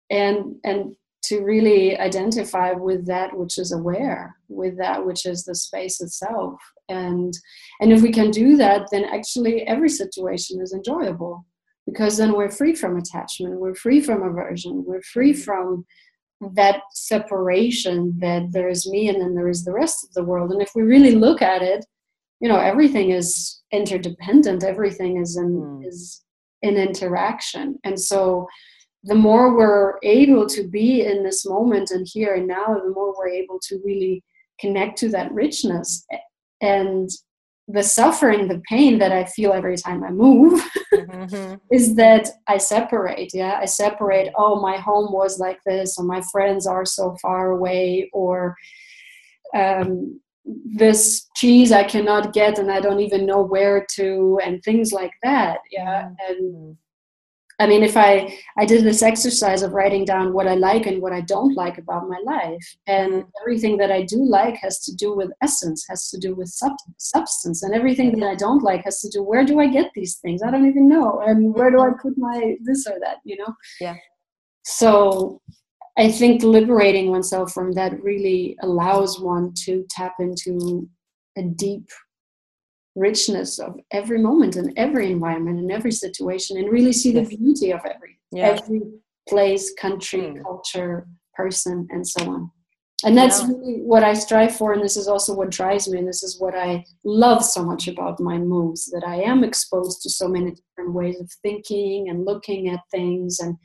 and 0.10 0.56
and 0.64 0.96
to 1.24 1.42
really 1.42 1.98
identify 1.98 2.72
with 2.72 3.06
that 3.08 3.38
which 3.38 3.58
is 3.58 3.72
aware 3.72 4.36
with 4.50 4.78
that 4.78 5.06
which 5.06 5.26
is 5.26 5.44
the 5.44 5.56
space 5.56 6.02
itself. 6.02 6.60
And 6.90 7.34
and 7.80 7.92
if 7.92 8.02
we 8.02 8.12
can 8.12 8.32
do 8.32 8.58
that 8.58 8.88
then 8.92 9.06
actually 9.06 9.66
every 9.68 9.90
situation 9.90 10.62
is 10.62 10.74
enjoyable 10.74 11.46
because 11.86 12.18
then 12.18 12.34
we're 12.34 12.52
free 12.52 12.76
from 12.76 12.98
attachment 12.98 13.60
we're 13.60 13.76
free 13.76 14.02
from 14.02 14.24
aversion 14.24 14.84
we're 14.86 15.02
free 15.02 15.34
from 15.34 15.86
that 16.56 16.82
separation 16.92 18.14
that 18.20 18.52
there 18.52 18.68
is 18.68 18.90
me 18.90 19.08
and 19.08 19.22
then 19.22 19.34
there 19.34 19.48
is 19.48 19.64
the 19.64 19.72
rest 19.72 20.04
of 20.04 20.14
the 20.14 20.24
world. 20.24 20.52
And 20.52 20.62
if 20.62 20.72
we 20.76 20.82
really 20.82 21.16
look 21.16 21.42
at 21.42 21.62
it 21.62 21.86
you 22.40 22.50
know 22.50 22.60
everything 22.60 23.12
is 23.12 23.62
interdependent 23.72 24.64
everything 24.64 25.18
is 25.18 25.38
in 25.38 25.52
mm. 25.54 25.88
is 25.88 26.24
in 26.64 26.78
interaction. 26.78 27.78
And 27.84 28.00
so 28.00 28.48
the 29.04 29.16
more 29.16 29.56
we're 29.56 29.96
able 30.04 30.48
to 30.48 30.68
be 30.68 31.06
in 31.06 31.24
this 31.24 31.46
moment 31.46 31.92
and 31.92 32.08
here 32.10 32.36
and 32.36 32.48
now 32.48 32.68
the 32.68 32.92
more 32.92 33.14
we're 33.18 33.28
able 33.28 33.60
to 33.60 33.82
really 33.84 34.24
connect 34.60 34.98
to 34.98 35.10
that 35.10 35.32
richness 35.32 36.06
and 36.62 37.10
the 37.68 37.84
suffering, 37.84 38.48
the 38.48 38.62
pain 38.70 39.00
that 39.00 39.12
I 39.12 39.24
feel 39.24 39.54
every 39.54 39.78
time 39.78 40.04
I 40.04 40.10
move 40.10 40.62
mm-hmm. 40.94 41.56
is 41.72 41.96
that 41.96 42.30
I 42.48 42.58
separate. 42.58 43.34
Yeah, 43.34 43.58
I 43.62 43.66
separate. 43.66 44.32
Oh, 44.38 44.60
my 44.60 44.78
home 44.78 45.14
was 45.14 45.40
like 45.40 45.60
this, 45.66 45.98
or 45.98 46.04
my 46.04 46.22
friends 46.32 46.68
are 46.68 46.86
so 46.86 47.16
far 47.22 47.52
away, 47.52 48.10
or 48.12 48.56
um, 49.56 50.20
this 50.46 51.30
cheese 51.38 51.72
I 51.72 51.86
cannot 51.86 52.34
get 52.34 52.60
and 52.60 52.70
I 52.70 52.82
don't 52.82 53.00
even 53.00 53.26
know 53.26 53.42
where 53.42 53.86
to, 53.96 54.40
and 54.44 54.62
things 54.62 54.92
like 54.92 55.14
that. 55.24 55.60
Yeah, 55.72 56.10
mm-hmm. 56.10 56.34
and 56.34 56.78
I 57.64 57.68
mean, 57.68 57.82
if 57.82 57.96
I 57.96 58.38
I 58.58 58.66
did 58.66 58.84
this 58.84 59.02
exercise 59.02 59.62
of 59.64 59.72
writing 59.72 60.04
down 60.04 60.34
what 60.34 60.50
I 60.50 60.56
like 60.56 60.86
and 60.86 61.02
what 61.02 61.14
I 61.14 61.22
don't 61.22 61.56
like 61.56 61.78
about 61.78 62.10
my 62.10 62.20
life, 62.26 62.68
and 62.88 63.14
mm-hmm. 63.14 63.30
everything 63.42 63.78
that 63.78 63.90
I 63.90 64.02
do 64.04 64.18
like 64.22 64.56
has 64.58 64.80
to 64.86 64.94
do 64.94 65.16
with 65.16 65.32
essence, 65.42 65.86
has 65.88 66.10
to 66.10 66.18
do 66.18 66.36
with 66.36 66.50
sub- 66.50 66.76
substance, 66.98 67.64
and 67.64 67.74
everything 67.74 68.20
that 68.20 68.28
I 68.28 68.36
don't 68.36 68.64
like 68.64 68.84
has 68.84 69.00
to 69.02 69.10
do 69.10 69.24
where 69.24 69.46
do 69.46 69.62
I 69.62 69.68
get 69.68 69.92
these 69.96 70.18
things? 70.18 70.44
I 70.44 70.52
don't 70.52 70.68
even 70.68 70.90
know, 70.90 71.22
and 71.26 71.56
where 71.56 71.72
do 71.72 71.80
I 71.80 71.88
mm-hmm. 71.88 72.02
put 72.02 72.18
my 72.18 72.56
this 72.64 72.86
or 72.86 73.00
that? 73.00 73.18
You 73.24 73.38
know? 73.38 73.54
Yeah. 73.80 73.96
So 74.66 75.42
I 75.98 76.12
think 76.12 76.44
liberating 76.44 77.12
oneself 77.12 77.54
from 77.54 77.72
that 77.74 78.04
really 78.04 78.58
allows 78.62 79.22
one 79.22 79.54
to 79.66 79.86
tap 79.90 80.16
into 80.20 80.90
a 81.38 81.44
deep 81.44 81.88
richness 82.96 83.60
of 83.60 83.80
every 83.92 84.20
moment 84.20 84.56
and 84.56 84.72
every 84.78 85.12
environment 85.12 85.60
and 85.60 85.72
every 85.72 85.92
situation 85.92 86.58
and 86.58 86.72
really 86.72 86.94
see 86.94 87.12
yes. 87.12 87.28
the 87.28 87.38
beauty 87.38 87.72
of 87.72 87.82
every 87.86 88.20
yeah. 88.32 88.58
every 88.58 88.82
place 89.28 89.74
country 89.80 90.22
mm. 90.22 90.44
culture 90.44 91.08
person 91.34 91.88
and 91.92 92.08
so 92.08 92.30
on 92.30 92.52
and 93.04 93.18
that's 93.18 93.42
yeah. 93.42 93.48
really 93.48 93.82
what 93.82 94.04
i 94.04 94.14
strive 94.14 94.56
for 94.56 94.74
and 94.74 94.84
this 94.84 94.96
is 94.96 95.08
also 95.08 95.34
what 95.34 95.50
drives 95.50 95.90
me 95.90 95.98
and 95.98 96.08
this 96.08 96.22
is 96.22 96.40
what 96.40 96.56
i 96.56 96.84
love 97.04 97.44
so 97.44 97.64
much 97.64 97.88
about 97.88 98.20
my 98.20 98.38
moves 98.38 98.86
that 98.92 99.04
i 99.08 99.16
am 99.16 99.44
exposed 99.44 100.02
to 100.02 100.10
so 100.10 100.28
many 100.28 100.52
different 100.52 100.94
ways 100.94 101.20
of 101.20 101.30
thinking 101.42 102.10
and 102.10 102.26
looking 102.26 102.70
at 102.70 102.80
things 102.92 103.40
and 103.40 103.56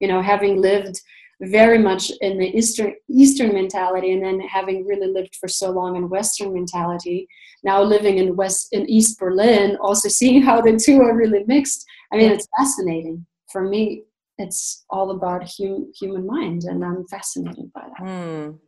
you 0.00 0.08
know 0.08 0.20
having 0.20 0.60
lived 0.60 1.00
very 1.42 1.78
much 1.78 2.12
in 2.20 2.38
the 2.38 2.56
eastern 2.56 2.94
eastern 3.08 3.52
mentality 3.52 4.12
and 4.12 4.24
then 4.24 4.40
having 4.40 4.86
really 4.86 5.08
lived 5.08 5.34
for 5.40 5.48
so 5.48 5.70
long 5.70 5.96
in 5.96 6.08
western 6.08 6.52
mentality 6.54 7.26
now 7.64 7.82
living 7.82 8.18
in 8.18 8.36
west 8.36 8.68
in 8.72 8.88
east 8.88 9.18
berlin 9.18 9.76
also 9.80 10.08
seeing 10.08 10.40
how 10.40 10.60
the 10.60 10.76
two 10.76 11.00
are 11.00 11.16
really 11.16 11.42
mixed 11.46 11.84
i 12.12 12.16
mean 12.16 12.30
it's 12.30 12.46
fascinating. 12.56 13.26
For 13.50 13.62
me 13.62 14.04
it's 14.38 14.84
all 14.88 15.10
about 15.10 15.42
hum, 15.58 15.92
human 16.00 16.26
mind 16.26 16.62
and 16.64 16.84
i'm 16.84 17.06
fascinated 17.08 17.72
by 17.72 17.82
that. 17.82 18.06
Mm. 18.06 18.58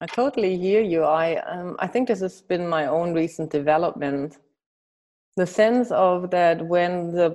i 0.00 0.06
totally 0.06 0.56
hear 0.56 0.80
you. 0.80 1.04
I 1.04 1.36
um, 1.52 1.76
i 1.78 1.86
think 1.86 2.08
this 2.08 2.20
has 2.20 2.40
been 2.40 2.66
my 2.66 2.86
own 2.86 3.12
recent 3.12 3.50
development 3.50 4.38
the 5.40 5.46
sense 5.46 5.90
of 5.90 6.30
that 6.30 6.66
when 6.66 7.12
the 7.12 7.34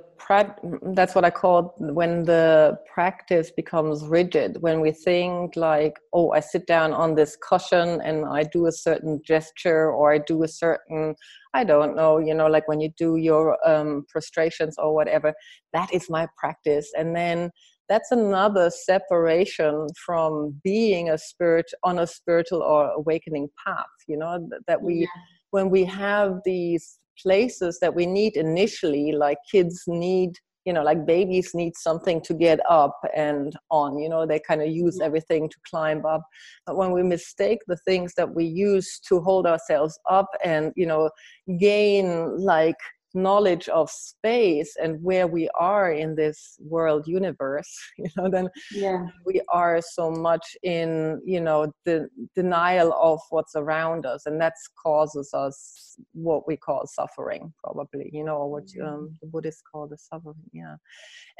that's 0.94 1.16
what 1.16 1.24
i 1.24 1.30
call 1.30 1.74
when 1.78 2.22
the 2.22 2.78
practice 2.94 3.50
becomes 3.50 4.04
rigid 4.04 4.56
when 4.60 4.80
we 4.80 4.92
think 4.92 5.56
like 5.56 5.98
oh 6.12 6.30
i 6.30 6.38
sit 6.38 6.68
down 6.68 6.92
on 6.92 7.16
this 7.16 7.36
cushion 7.48 8.00
and 8.02 8.24
i 8.26 8.44
do 8.44 8.66
a 8.66 8.72
certain 8.72 9.20
gesture 9.24 9.90
or 9.90 10.12
i 10.12 10.18
do 10.18 10.44
a 10.44 10.48
certain 10.48 11.16
i 11.52 11.64
don't 11.64 11.96
know 11.96 12.18
you 12.18 12.32
know 12.32 12.46
like 12.46 12.68
when 12.68 12.80
you 12.80 12.90
do 12.96 13.16
your 13.16 13.58
um, 13.68 14.06
prostrations 14.08 14.76
or 14.78 14.94
whatever 14.94 15.34
that 15.72 15.92
is 15.92 16.08
my 16.08 16.28
practice 16.38 16.92
and 16.96 17.16
then 17.16 17.50
that's 17.88 18.12
another 18.12 18.70
separation 18.70 19.88
from 20.04 20.54
being 20.62 21.10
a 21.10 21.18
spirit 21.18 21.66
on 21.82 21.98
a 21.98 22.06
spiritual 22.06 22.62
or 22.62 22.88
awakening 22.90 23.48
path 23.66 23.96
you 24.06 24.16
know 24.16 24.48
that 24.68 24.80
we 24.80 24.94
yeah. 24.94 25.22
when 25.50 25.70
we 25.70 25.84
have 25.84 26.38
these 26.44 27.00
places 27.22 27.78
that 27.80 27.94
we 27.94 28.06
need 28.06 28.36
initially 28.36 29.12
like 29.12 29.38
kids 29.50 29.82
need 29.86 30.32
you 30.66 30.72
know 30.72 30.82
like 30.82 31.06
babies 31.06 31.52
need 31.54 31.74
something 31.76 32.20
to 32.20 32.34
get 32.34 32.58
up 32.68 32.98
and 33.14 33.54
on 33.70 33.96
you 33.98 34.08
know 34.08 34.26
they 34.26 34.40
kind 34.40 34.60
of 34.60 34.68
use 34.68 34.96
mm-hmm. 34.96 35.06
everything 35.06 35.48
to 35.48 35.56
climb 35.70 36.04
up. 36.04 36.22
But 36.66 36.76
when 36.76 36.92
we 36.92 37.02
mistake 37.02 37.60
the 37.66 37.76
things 37.76 38.12
that 38.16 38.34
we 38.34 38.44
use 38.44 39.00
to 39.08 39.20
hold 39.20 39.46
ourselves 39.46 39.98
up 40.10 40.28
and 40.44 40.72
you 40.76 40.86
know 40.86 41.10
gain 41.58 42.36
like 42.38 42.76
knowledge 43.14 43.68
of 43.68 43.90
space 43.90 44.76
and 44.82 45.02
where 45.02 45.26
we 45.26 45.48
are 45.58 45.92
in 45.92 46.14
this 46.14 46.56
world 46.60 47.06
universe 47.06 47.72
you 47.98 48.08
know 48.16 48.28
then 48.30 48.48
yeah. 48.72 49.06
we 49.24 49.40
are 49.48 49.80
so 49.80 50.10
much 50.10 50.56
in 50.62 51.20
you 51.24 51.40
know 51.40 51.72
the 51.84 52.08
denial 52.34 52.92
of 52.92 53.20
what's 53.30 53.54
around 53.56 54.04
us 54.06 54.26
and 54.26 54.40
that 54.40 54.54
causes 54.82 55.32
us 55.32 55.96
what 56.12 56.46
we 56.46 56.56
call 56.56 56.86
suffering 56.86 57.52
probably 57.62 58.10
you 58.12 58.24
know 58.24 58.46
what 58.46 58.64
um, 58.82 58.86
mm-hmm. 58.86 59.06
the 59.22 59.26
buddhists 59.28 59.62
call 59.70 59.86
the 59.86 59.96
suffering 59.96 60.34
yeah 60.52 60.76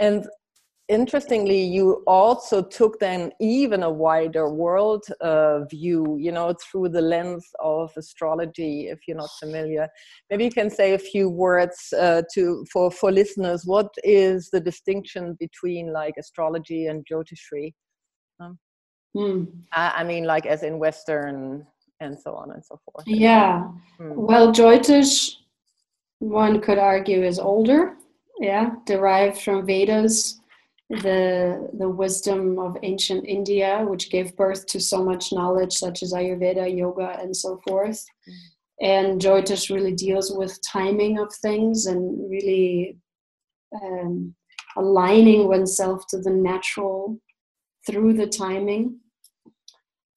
and 0.01 0.27
interestingly 0.89 1.61
you 1.61 2.03
also 2.07 2.63
took 2.63 2.99
then 3.01 3.33
even 3.41 3.83
a 3.83 3.91
wider 3.91 4.49
world 4.49 5.05
uh, 5.21 5.65
view 5.65 6.17
you 6.19 6.31
know 6.31 6.55
through 6.63 6.89
the 6.89 7.01
lens 7.01 7.45
of 7.61 7.91
astrology 7.97 8.89
if 8.89 9.01
you're 9.07 9.17
not 9.17 9.31
familiar. 9.41 9.89
Maybe 10.31 10.45
you 10.45 10.51
can 10.51 10.71
say 10.71 10.95
a 10.95 10.99
few 10.99 11.29
words 11.29 11.93
uh, 11.99 12.23
to 12.35 12.65
for 12.73 12.91
for 12.91 13.11
listeners 13.11 13.65
what 13.65 13.93
is 14.05 14.49
the 14.51 14.61
distinction 14.61 15.37
between 15.41 15.93
like 15.93 16.15
astrology 16.19 16.87
and 16.87 17.05
jyotishri 17.11 17.75
um, 18.41 18.59
mm. 19.17 19.47
I, 19.73 19.93
I, 19.97 20.05
mean 20.05 20.25
like 20.25 20.47
as 20.47 20.63
in 20.63 20.79
western 20.79 21.67
and 22.01 22.19
so 22.19 22.35
on 22.35 22.51
and 22.53 22.65
so 22.65 22.79
forth. 22.85 23.05
Yeah. 23.07 23.65
Mm. 23.99 24.15
well 24.15 24.53
jyotish 24.53 25.33
one 26.21 26.61
could 26.61 26.79
argue 26.79 27.25
is 27.25 27.39
older 27.39 27.97
yeah 28.39 28.71
derived 28.85 29.39
from 29.41 29.67
vedas 29.67 30.41
the 30.89 31.69
the 31.79 31.89
wisdom 31.89 32.59
of 32.59 32.77
ancient 32.83 33.27
India, 33.27 33.85
which 33.89 34.11
gave 34.11 34.37
birth 34.37 34.67
to 34.67 34.81
so 34.81 35.05
much 35.05 35.33
knowledge, 35.33 35.73
such 35.73 36.03
as 36.03 36.13
Ayurveda, 36.13 36.77
yoga, 36.77 37.19
and 37.21 37.37
so 37.37 37.61
forth. 37.67 38.05
Mm. 38.29 38.35
And 38.79 39.21
Jyotish 39.21 39.75
really 39.75 39.95
deals 39.95 40.31
with 40.31 40.61
timing 40.63 41.19
of 41.19 41.35
things 41.35 41.87
and 41.87 42.31
really 42.31 42.99
um, 43.75 44.35
aligning 44.77 45.49
oneself 45.49 46.07
to 46.11 46.19
the 46.19 46.31
natural 46.31 47.19
through 47.87 48.13
the 48.13 48.27
timing. 48.27 48.99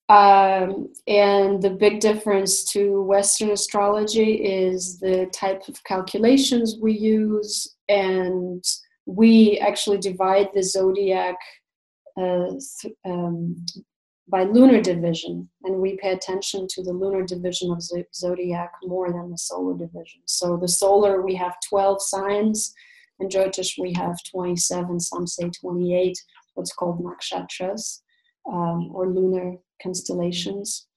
Um, 0.10 0.92
and 1.08 1.62
the 1.62 1.70
big 1.70 2.00
difference 2.00 2.64
to 2.72 3.02
Western 3.04 3.52
astrology 3.52 4.34
is 4.44 5.00
the 5.00 5.28
type 5.32 5.68
of 5.68 5.84
calculations 5.84 6.78
we 6.82 6.94
use 6.94 7.76
and 7.88 8.64
we 9.06 9.58
actually 9.60 9.98
divide 9.98 10.50
the 10.54 10.64
zodiac 10.64 11.36
uh, 12.18 12.52
um, 13.06 13.66
by 14.28 14.44
lunar 14.44 14.82
division, 14.82 15.50
and 15.64 15.76
we 15.80 15.98
pay 15.98 16.12
attention 16.12 16.68
to 16.70 16.84
the 16.84 16.94
lunar 16.94 17.26
division 17.26 17.72
of 17.72 17.82
zodiac 18.14 18.72
more 18.84 19.12
than 19.12 19.32
the 19.32 19.38
solar 19.38 19.76
division. 19.76 20.22
So 20.26 20.58
the 20.58 20.68
solar 20.68 21.22
we 21.22 21.36
have 21.36 21.56
12 21.68 22.02
signs, 22.02 22.74
and 23.20 23.32
Jyotish 23.32 23.80
we 23.80 23.94
have 23.94 24.16
27, 24.32 25.00
some 25.00 25.28
say 25.28 25.50
28, 25.50 26.18
what's 26.54 26.74
called 26.74 27.04
nakshatras 27.04 28.02
um, 28.48 28.92
or 28.94 29.08
lunar 29.08 29.58
constellations. 29.82 30.88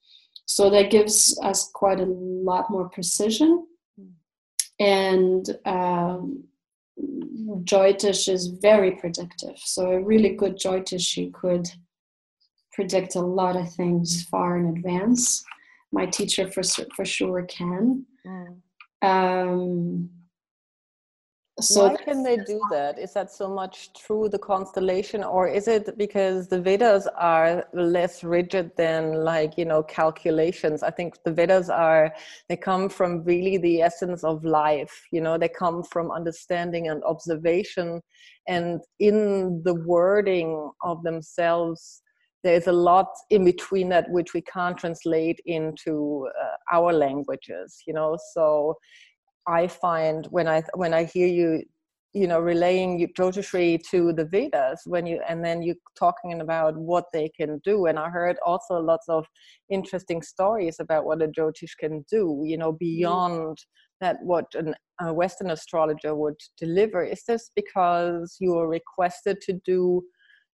So 0.45 0.69
that 0.69 0.91
gives 0.91 1.39
us 1.41 1.69
quite 1.73 1.99
a 1.99 2.05
lot 2.05 2.69
more 2.69 2.89
precision. 2.89 3.65
Hmm. 3.97 4.83
And 4.83 5.57
um, 5.65 6.43
Jyotish 6.99 8.31
is 8.31 8.47
very 8.47 8.91
predictive. 8.91 9.57
So 9.57 9.91
a 9.91 10.01
really 10.01 10.29
good 10.29 10.57
Jyotishi 10.57 11.33
could 11.33 11.67
predict 12.71 13.15
a 13.15 13.21
lot 13.21 13.55
of 13.55 13.71
things 13.73 14.23
far 14.23 14.57
in 14.57 14.67
advance. 14.77 15.43
My 15.91 16.05
teacher 16.05 16.49
for 16.49 16.63
for 16.95 17.05
sure 17.05 17.43
can. 17.43 18.05
Mm. 18.25 18.57
Um, 19.01 20.09
so 21.59 21.87
why 21.87 21.95
can 21.95 22.23
they 22.23 22.37
do 22.37 22.59
that? 22.71 22.97
Is 22.97 23.13
that 23.13 23.31
so 23.31 23.47
much 23.47 23.91
through 23.95 24.29
the 24.29 24.39
constellation 24.39 25.23
or 25.23 25.47
is 25.47 25.67
it 25.67 25.97
because 25.99 26.47
the 26.47 26.59
vedas 26.59 27.07
are 27.15 27.65
less 27.73 28.23
rigid 28.23 28.71
than 28.75 29.23
like 29.23 29.55
you 29.55 29.65
know 29.65 29.83
calculations? 29.83 30.81
I 30.81 30.89
think 30.89 31.15
the 31.23 31.31
vedas 31.31 31.69
are 31.69 32.11
they 32.49 32.57
come 32.57 32.89
from 32.89 33.23
really 33.23 33.57
the 33.57 33.81
essence 33.81 34.23
of 34.23 34.43
life 34.43 35.05
you 35.11 35.21
know 35.21 35.37
they 35.37 35.49
come 35.49 35.83
from 35.83 36.09
understanding 36.09 36.87
and 36.87 37.03
observation. 37.03 38.01
And 38.47 38.81
in 38.99 39.61
the 39.63 39.75
wording 39.75 40.71
of 40.83 41.03
themselves 41.03 42.01
there's 42.43 42.67
a 42.67 42.73
lot 42.73 43.07
in 43.29 43.45
between 43.45 43.87
that 43.89 44.09
which 44.09 44.33
we 44.33 44.41
can't 44.41 44.77
translate 44.77 45.39
into 45.45 46.27
uh, 46.43 46.75
our 46.75 46.91
languages 46.91 47.83
you 47.85 47.93
know? 47.93 48.17
So 48.33 48.75
I 49.47 49.67
find 49.67 50.27
when 50.29 50.47
I 50.47 50.63
when 50.75 50.93
I 50.93 51.03
hear 51.03 51.27
you, 51.27 51.63
you 52.13 52.27
know, 52.27 52.39
relaying 52.39 53.07
Jyotishri 53.17 53.81
to 53.91 54.13
the 54.13 54.25
Vedas, 54.25 54.81
when 54.85 55.05
you 55.05 55.21
and 55.27 55.43
then 55.43 55.61
you 55.61 55.75
talking 55.97 56.41
about 56.41 56.77
what 56.77 57.05
they 57.13 57.29
can 57.29 57.59
do, 57.63 57.87
and 57.87 57.99
I 57.99 58.09
heard 58.09 58.37
also 58.45 58.75
lots 58.79 59.07
of 59.09 59.25
interesting 59.69 60.21
stories 60.21 60.77
about 60.79 61.05
what 61.05 61.21
a 61.21 61.27
Jyotish 61.27 61.77
can 61.79 62.05
do, 62.09 62.43
you 62.45 62.57
know, 62.57 62.71
mm-hmm. 62.71 62.77
beyond 62.79 63.57
that 64.01 64.17
what 64.21 64.45
an, 64.55 64.75
a 65.01 65.13
Western 65.13 65.51
astrologer 65.51 66.15
would 66.15 66.39
deliver. 66.57 67.03
Is 67.03 67.23
this 67.27 67.51
because 67.55 68.37
you 68.39 68.57
are 68.57 68.67
requested 68.67 69.41
to 69.41 69.59
do 69.65 70.03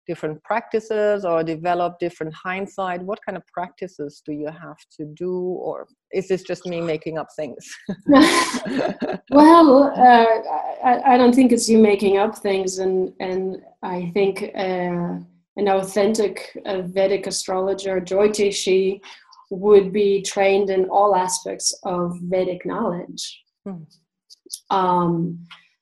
different 0.09 0.37
practices 0.43 1.17
or 1.29 1.37
develop 1.43 1.91
different 1.99 2.33
hindsight? 2.33 2.99
What 3.09 3.19
kind 3.25 3.37
of 3.37 3.43
practices 3.57 4.21
do 4.25 4.33
you 4.41 4.49
have 4.65 4.81
to 4.97 5.03
do 5.25 5.33
or 5.67 5.87
is 6.11 6.27
this 6.27 6.43
just 6.51 6.65
me 6.65 6.79
making 6.93 7.15
up 7.21 7.29
things? 7.39 7.63
Well 9.31 9.69
uh, 10.07 10.25
I, 10.89 11.13
I, 11.13 11.17
don't 11.19 11.35
think 11.35 11.51
it's 11.51 11.69
you 11.69 11.77
making 11.77 12.17
up 12.17 12.33
things 12.47 12.79
and 12.79 13.13
and 13.19 13.57
i 13.83 14.09
think 14.15 14.33
uh, 14.55 15.11
an 15.59 15.67
authentic 15.67 16.35
uh, 16.65 16.81
vedic 16.97 17.27
astrologer 17.27 17.95
jyotishi 18.01 18.99
would 19.49 19.91
be 19.91 20.21
trained 20.21 20.69
in 20.69 20.85
all 20.89 21.15
aspects 21.15 21.77
of 21.83 22.17
vedic 22.21 22.65
knowledge. 22.65 23.43
Hmm. 23.65 23.83
um, 24.69 25.39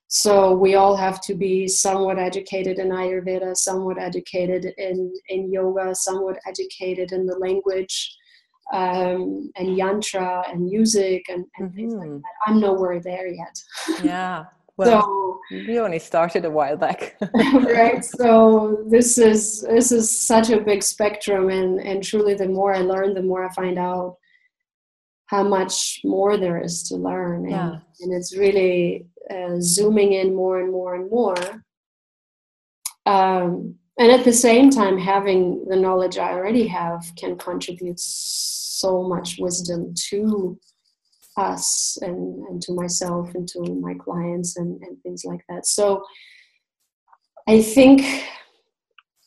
so 0.08 0.54
we 0.54 0.74
all 0.74 0.96
have 0.96 1.20
to 1.22 1.34
be 1.34 1.68
somewhat 1.68 2.18
educated 2.18 2.78
in 2.78 2.88
Ayurveda, 2.88 3.54
somewhat 3.54 3.98
educated 3.98 4.72
in, 4.78 5.12
in 5.28 5.52
yoga, 5.52 5.94
somewhat 5.94 6.38
educated 6.46 7.12
in 7.12 7.26
the 7.26 7.36
language 7.36 8.16
um, 8.72 9.50
and 9.56 9.76
yantra 9.76 10.50
and 10.50 10.64
music 10.64 11.24
and, 11.28 11.44
and 11.58 11.68
mm-hmm. 11.68 11.76
things 11.76 11.94
like 11.94 12.08
mm-hmm. 12.08 12.16
that. 12.16 12.46
I'm 12.46 12.60
nowhere 12.60 13.00
there 13.00 13.28
yet. 13.28 13.62
Yeah. 14.02 14.46
Well, 14.78 15.02
so, 15.02 15.40
we 15.50 15.80
only 15.80 15.98
started 15.98 16.44
a 16.44 16.50
while 16.50 16.76
back. 16.76 17.16
right. 17.34 18.04
So 18.04 18.84
this 18.88 19.18
is 19.18 19.62
this 19.62 19.90
is 19.90 20.24
such 20.24 20.50
a 20.50 20.60
big 20.60 20.84
spectrum 20.84 21.50
and, 21.50 21.80
and 21.80 22.00
truly 22.00 22.34
the 22.34 22.48
more 22.48 22.72
I 22.72 22.78
learn, 22.78 23.12
the 23.12 23.22
more 23.22 23.44
I 23.44 23.52
find 23.54 23.76
out 23.76 24.18
how 25.28 25.42
much 25.42 26.00
more 26.04 26.36
there 26.36 26.60
is 26.60 26.82
to 26.84 26.96
learn. 26.96 27.44
And, 27.44 27.50
yeah. 27.50 27.78
and 28.00 28.12
it's 28.12 28.36
really 28.36 29.06
uh, 29.30 29.60
zooming 29.60 30.14
in 30.14 30.34
more 30.34 30.60
and 30.60 30.72
more 30.72 30.94
and 30.94 31.10
more. 31.10 31.36
Um, 33.04 33.76
and 33.98 34.12
at 34.12 34.24
the 34.24 34.32
same 34.32 34.70
time, 34.70 34.96
having 34.96 35.64
the 35.68 35.76
knowledge 35.76 36.18
I 36.18 36.32
already 36.32 36.66
have 36.68 37.04
can 37.16 37.36
contribute 37.36 37.98
so 37.98 39.02
much 39.02 39.36
wisdom 39.38 39.92
to 40.10 40.58
us 41.36 41.98
and, 42.00 42.46
and 42.48 42.62
to 42.62 42.72
myself 42.72 43.34
and 43.34 43.46
to 43.48 43.60
my 43.80 43.94
clients 43.94 44.56
and, 44.56 44.80
and 44.82 45.00
things 45.02 45.24
like 45.24 45.44
that. 45.48 45.66
So 45.66 46.02
I 47.46 47.60
think 47.60 48.24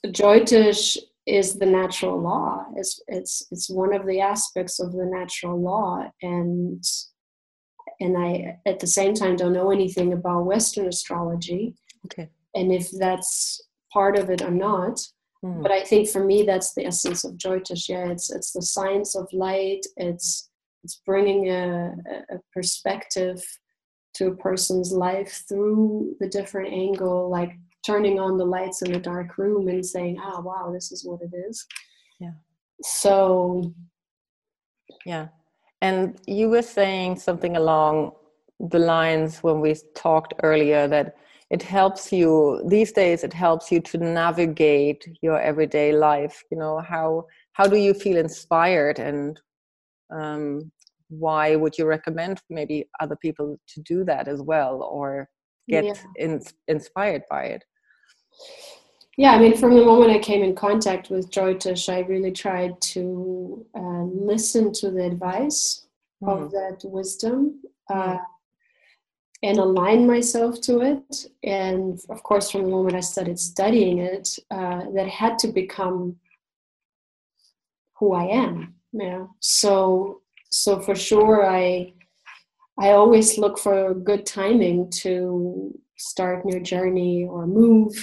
Jyotish 0.06 0.98
is 1.26 1.60
the 1.60 1.66
natural 1.66 2.20
law. 2.20 2.66
It's, 2.76 3.02
it's, 3.08 3.48
it's 3.52 3.70
one 3.70 3.94
of 3.94 4.06
the 4.06 4.22
aspects 4.22 4.80
of 4.80 4.92
the 4.92 5.06
natural 5.06 5.62
law. 5.62 6.10
And 6.22 6.84
and 8.00 8.18
I 8.18 8.58
at 8.66 8.80
the 8.80 8.88
same 8.88 9.14
time 9.14 9.36
don't 9.36 9.54
know 9.54 9.72
anything 9.72 10.12
about 10.12 10.46
Western 10.46 10.88
astrology. 10.88 11.76
Okay. 12.06 12.30
And 12.56 12.74
if 12.74 12.90
that's 13.00 13.62
part 13.94 14.18
of 14.18 14.30
it 14.30 14.42
or 14.42 14.52
not. 14.52 15.00
Mm. 15.46 15.62
But 15.62 15.72
I 15.72 15.84
think 15.84 16.10
for 16.10 16.24
me 16.26 16.44
that's 16.44 16.74
the 16.74 16.86
essence 16.86 17.24
of 17.24 17.34
Jyotish. 17.34 17.88
Yeah, 17.90 18.10
it's 18.10 18.32
it's 18.32 18.52
the 18.52 18.62
science 18.62 19.16
of 19.16 19.28
light. 19.32 19.82
It's 19.98 20.50
it's 20.84 21.02
bringing 21.06 21.50
a, 21.50 21.94
a 22.32 22.38
perspective 22.54 23.42
to 24.16 24.28
a 24.28 24.36
person's 24.36 24.92
life 24.92 25.44
through 25.48 26.16
the 26.20 26.28
different 26.28 26.74
angle, 26.74 27.30
like 27.30 27.52
turning 27.86 28.20
on 28.20 28.38
the 28.38 28.46
lights 28.46 28.82
in 28.82 28.94
a 28.96 29.00
dark 29.00 29.38
room 29.38 29.68
and 29.68 29.86
saying, 29.86 30.18
"Ah, 30.20 30.36
oh, 30.38 30.42
wow, 30.42 30.72
this 30.72 30.92
is 30.92 31.06
what 31.06 31.22
it 31.22 31.34
is." 31.48 31.66
Yeah. 32.20 32.34
So. 32.84 33.74
Yeah, 35.06 35.30
and 35.82 36.20
you 36.28 36.50
were 36.50 36.62
saying 36.62 37.18
something 37.18 37.56
along 37.58 38.12
the 38.60 38.80
lines 38.80 39.40
when 39.40 39.60
we 39.60 39.76
talked 39.96 40.34
earlier 40.44 40.88
that 40.88 41.16
it 41.50 41.62
helps 41.62 42.14
you 42.14 42.62
these 42.68 42.92
days 42.92 43.24
it 43.24 43.34
helps 43.34 43.72
you 43.72 43.80
to 43.82 43.98
navigate 43.98 45.06
your 45.22 45.40
everyday 45.40 45.92
life 45.92 46.44
you 46.52 46.58
know 46.58 46.80
how 46.80 47.26
how 47.54 47.66
do 47.68 47.78
you 47.78 47.94
feel 47.94 48.18
inspired 48.18 49.00
and 49.00 49.42
um, 50.12 50.72
why 51.10 51.56
would 51.56 51.78
you 51.78 51.86
recommend 51.86 52.42
maybe 52.50 52.88
other 53.00 53.16
people 53.16 53.58
to 53.68 53.82
do 53.82 54.04
that 54.04 54.28
as 54.28 54.42
well 54.42 54.84
or 54.84 55.28
get 55.68 55.84
yeah. 55.86 55.94
in, 56.18 56.42
inspired 56.68 57.24
by 57.30 57.44
it 57.44 57.64
yeah, 59.18 59.32
I 59.32 59.40
mean, 59.40 59.58
from 59.58 59.76
the 59.76 59.86
moment 59.86 60.12
I 60.12 60.20
came 60.20 60.44
in 60.44 60.56
contact 60.56 61.10
with 61.10 61.32
Jyotish, 61.32 61.92
I 61.94 62.00
really 62.02 62.32
tried 62.32 62.80
to 62.82 63.66
uh, 63.76 64.04
listen 64.04 64.72
to 64.74 64.92
the 64.92 65.06
advice 65.06 65.86
mm. 66.24 66.30
of 66.30 66.52
that 66.52 66.82
wisdom. 66.84 67.62
Uh, 67.90 68.18
and 69.44 69.58
align 69.58 70.06
myself 70.06 70.62
to 70.62 70.82
it. 70.82 71.26
And 71.44 72.00
of 72.10 72.24
course, 72.24 72.52
from 72.52 72.64
the 72.64 72.70
moment 72.70 72.96
I 72.96 73.00
started 73.00 73.40
studying 73.40 74.00
it, 74.00 74.38
uh, 74.52 74.84
that 74.94 75.08
had 75.08 75.40
to 75.40 75.48
become 75.48 76.18
who 77.96 78.14
I 78.14 78.26
am. 78.26 78.76
Yeah. 78.94 79.26
So 79.40 80.22
so 80.50 80.80
for 80.80 80.96
sure, 80.96 81.50
I 81.50 81.94
I 82.80 82.92
always 82.92 83.38
look 83.38 83.58
for 83.58 83.94
good 83.94 84.26
timing 84.26 84.90
to 85.02 85.78
start 86.02 86.44
new 86.46 86.60
journey 86.60 87.28
or 87.30 87.46
move 87.46 87.94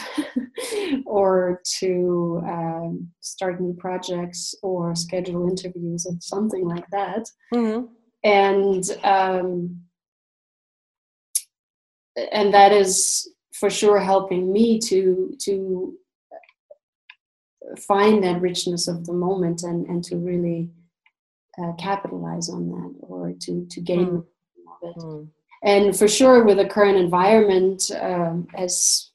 or 1.06 1.61
to 1.64 2.40
um, 2.46 3.08
start 3.20 3.61
new 3.61 3.74
projects 3.74 4.54
or 4.62 4.94
schedule 4.94 5.48
interviews 5.50 6.06
or 6.06 6.14
something 6.20 6.64
like 6.64 6.88
that 6.92 7.28
mm-hmm. 7.52 7.87
and 8.22 8.84
um, 9.02 9.80
and 12.30 12.54
that 12.54 12.70
is 12.70 13.28
for 13.52 13.68
sure 13.68 13.98
helping 13.98 14.52
me 14.52 14.78
to 14.78 15.34
to 15.40 15.96
find 17.78 18.22
that 18.22 18.40
richness 18.40 18.87
of 18.87 19.06
the 19.06 19.12
moment 19.12 19.64
and 19.64 19.87
and 19.87 20.04
to 20.04 20.16
really 20.16 20.70
uh, 21.61 21.72
capitalize 21.72 22.48
on 22.48 22.68
that 22.68 22.94
or 23.00 23.32
to 23.40 23.66
to 23.68 23.80
gain 23.80 24.06
mm. 24.06 24.18
of 24.18 24.24
it 24.82 24.96
mm. 24.98 25.28
And 25.62 25.97
for 25.97 26.09
sure 26.09 26.44
with 26.44 26.59
the 26.59 26.66
current 26.66 26.97
environment 26.97 27.90
um, 28.01 28.47
as 28.57 29.11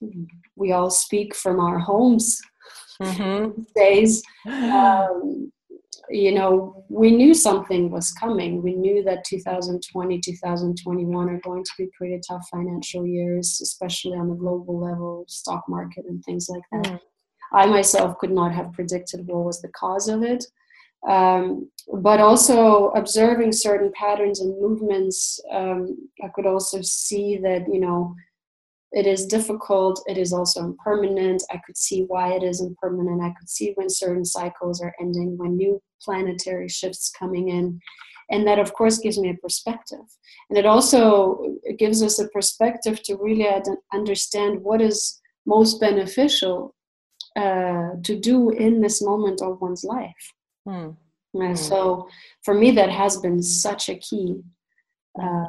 we 0.55 0.71
all 0.71 0.89
speak 0.89 1.33
from 1.35 1.59
our 1.59 1.79
homes 1.79 2.41
mm-hmm. 3.01 3.61
days 3.75 4.21
um, 4.47 5.51
you 6.09 6.33
know, 6.33 6.85
we 6.89 7.11
knew 7.11 7.33
something 7.33 7.89
was 7.89 8.11
coming. 8.11 8.61
We 8.61 8.75
knew 8.75 9.03
that 9.03 9.23
2020, 9.25 10.19
2021 10.19 11.29
are 11.29 11.39
going 11.39 11.63
to 11.63 11.71
be 11.77 11.89
pretty 11.97 12.19
tough 12.27 12.45
financial 12.51 13.05
years, 13.05 13.59
especially 13.61 14.17
on 14.17 14.29
the 14.29 14.35
global 14.35 14.79
level, 14.79 15.25
stock 15.27 15.63
market 15.67 16.05
and 16.07 16.23
things 16.23 16.49
like 16.49 16.63
that. 16.71 16.93
Mm. 16.93 16.99
I 17.53 17.65
myself 17.67 18.17
could 18.17 18.31
not 18.31 18.51
have 18.51 18.73
predicted 18.73 19.27
what 19.27 19.45
was 19.45 19.61
the 19.61 19.69
cause 19.69 20.07
of 20.07 20.23
it. 20.23 20.45
Um, 21.07 21.69
but 22.01 22.21
also 22.21 22.89
observing 22.91 23.51
certain 23.51 23.91
patterns 23.93 24.39
and 24.39 24.59
movements, 24.61 25.39
um, 25.51 26.09
I 26.23 26.29
could 26.29 26.45
also 26.45 26.81
see 26.81 27.37
that, 27.43 27.67
you 27.71 27.79
know, 27.79 28.15
it 28.93 29.07
is 29.07 29.25
difficult 29.25 30.03
it 30.07 30.19
is 30.19 30.31
also 30.31 30.61
impermanent. 30.63 31.41
I 31.51 31.59
could 31.65 31.77
see 31.77 32.03
why 32.07 32.33
it 32.33 32.43
is 32.43 32.61
impermanent. 32.61 33.23
I 33.23 33.33
could 33.37 33.49
see 33.49 33.73
when 33.75 33.89
certain 33.89 34.23
cycles 34.23 34.81
are 34.81 34.93
ending 34.99 35.35
when 35.35 35.57
new 35.57 35.81
planetary 36.01 36.69
shifts 36.69 37.11
coming 37.17 37.49
in. 37.49 37.79
And 38.29 38.47
that 38.47 38.59
of 38.59 38.73
course 38.73 38.99
gives 38.99 39.17
me 39.19 39.31
a 39.31 39.41
perspective. 39.41 40.05
And 40.49 40.59
it 40.59 40.67
also 40.67 41.57
gives 41.77 42.03
us 42.03 42.19
a 42.19 42.29
perspective 42.29 43.01
to 43.03 43.15
really 43.15 43.47
understand 43.91 44.61
what 44.61 44.79
is 44.79 45.19
most 45.45 45.79
beneficial 45.79 46.75
uh, 47.35 47.95
to 48.03 48.19
do 48.19 48.51
in 48.51 48.79
this 48.79 49.01
moment 49.01 49.41
of 49.41 49.59
one's 49.59 49.83
life 49.83 50.33
hmm. 50.65 50.89
and 51.33 51.57
so 51.57 52.07
for 52.43 52.53
me 52.53 52.71
that 52.71 52.89
has 52.89 53.17
been 53.17 53.41
such 53.41 53.89
a 53.89 53.95
key 53.95 54.41
uh, 55.21 55.45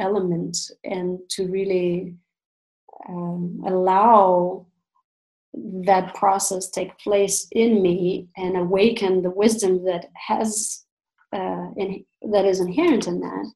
element 0.00 0.56
and 0.84 1.18
to 1.28 1.46
really 1.46 2.14
um, 3.08 3.62
allow 3.66 4.66
that 5.54 6.14
process 6.14 6.70
take 6.70 6.96
place 6.98 7.46
in 7.52 7.82
me 7.82 8.28
and 8.36 8.56
awaken 8.56 9.22
the 9.22 9.30
wisdom 9.30 9.84
that 9.84 10.06
has 10.14 10.84
uh, 11.34 11.66
in, 11.76 12.04
that 12.30 12.44
is 12.44 12.60
inherent 12.60 13.06
in 13.06 13.20
that 13.20 13.52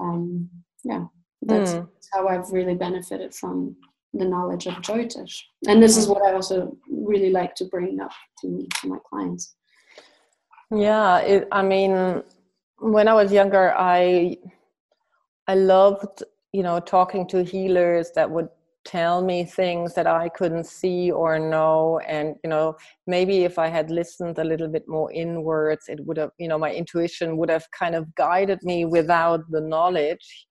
um, 0.00 0.48
yeah 0.84 1.04
that's, 1.42 1.72
mm. 1.72 1.88
how 2.12 2.26
i've 2.28 2.50
really 2.50 2.74
benefited 2.74 3.34
from 3.34 3.76
the 4.14 4.24
knowledge 4.24 4.66
of 4.66 4.74
Jyotish 4.74 5.42
and 5.68 5.82
this 5.82 5.96
is 5.96 6.06
hmm. 6.06 6.12
what 6.12 6.22
i 6.22 6.32
also 6.32 6.76
really 6.90 7.30
like 7.30 7.54
to 7.54 7.66
bring 7.66 8.00
up 8.00 8.12
to, 8.40 8.66
to 8.80 8.88
my 8.88 8.98
clients 9.08 9.54
yeah 10.70 11.18
it, 11.18 11.48
i 11.52 11.62
mean 11.62 12.22
when 12.78 13.08
i 13.08 13.14
was 13.14 13.32
younger 13.32 13.74
i 13.76 14.36
i 15.46 15.54
loved 15.54 16.22
you 16.52 16.62
know 16.62 16.80
talking 16.80 17.26
to 17.26 17.42
healers 17.42 18.10
that 18.14 18.30
would 18.30 18.48
tell 18.86 19.20
me 19.20 19.44
things 19.44 19.94
that 19.94 20.06
I 20.06 20.28
couldn't 20.28 20.64
see 20.64 21.10
or 21.10 21.38
know. 21.38 22.00
And, 22.06 22.36
you 22.42 22.48
know, 22.48 22.76
maybe 23.06 23.44
if 23.44 23.58
I 23.58 23.66
had 23.66 23.90
listened 23.90 24.38
a 24.38 24.44
little 24.44 24.68
bit 24.68 24.84
more 24.88 25.12
inwards, 25.12 25.88
it 25.88 25.98
would 26.06 26.16
have, 26.16 26.30
you 26.38 26.48
know, 26.48 26.56
my 26.56 26.72
intuition 26.72 27.36
would 27.36 27.50
have 27.50 27.68
kind 27.72 27.94
of 27.94 28.14
guided 28.14 28.62
me 28.62 28.84
without 28.84 29.40
the 29.50 29.60
knowledge. 29.60 30.46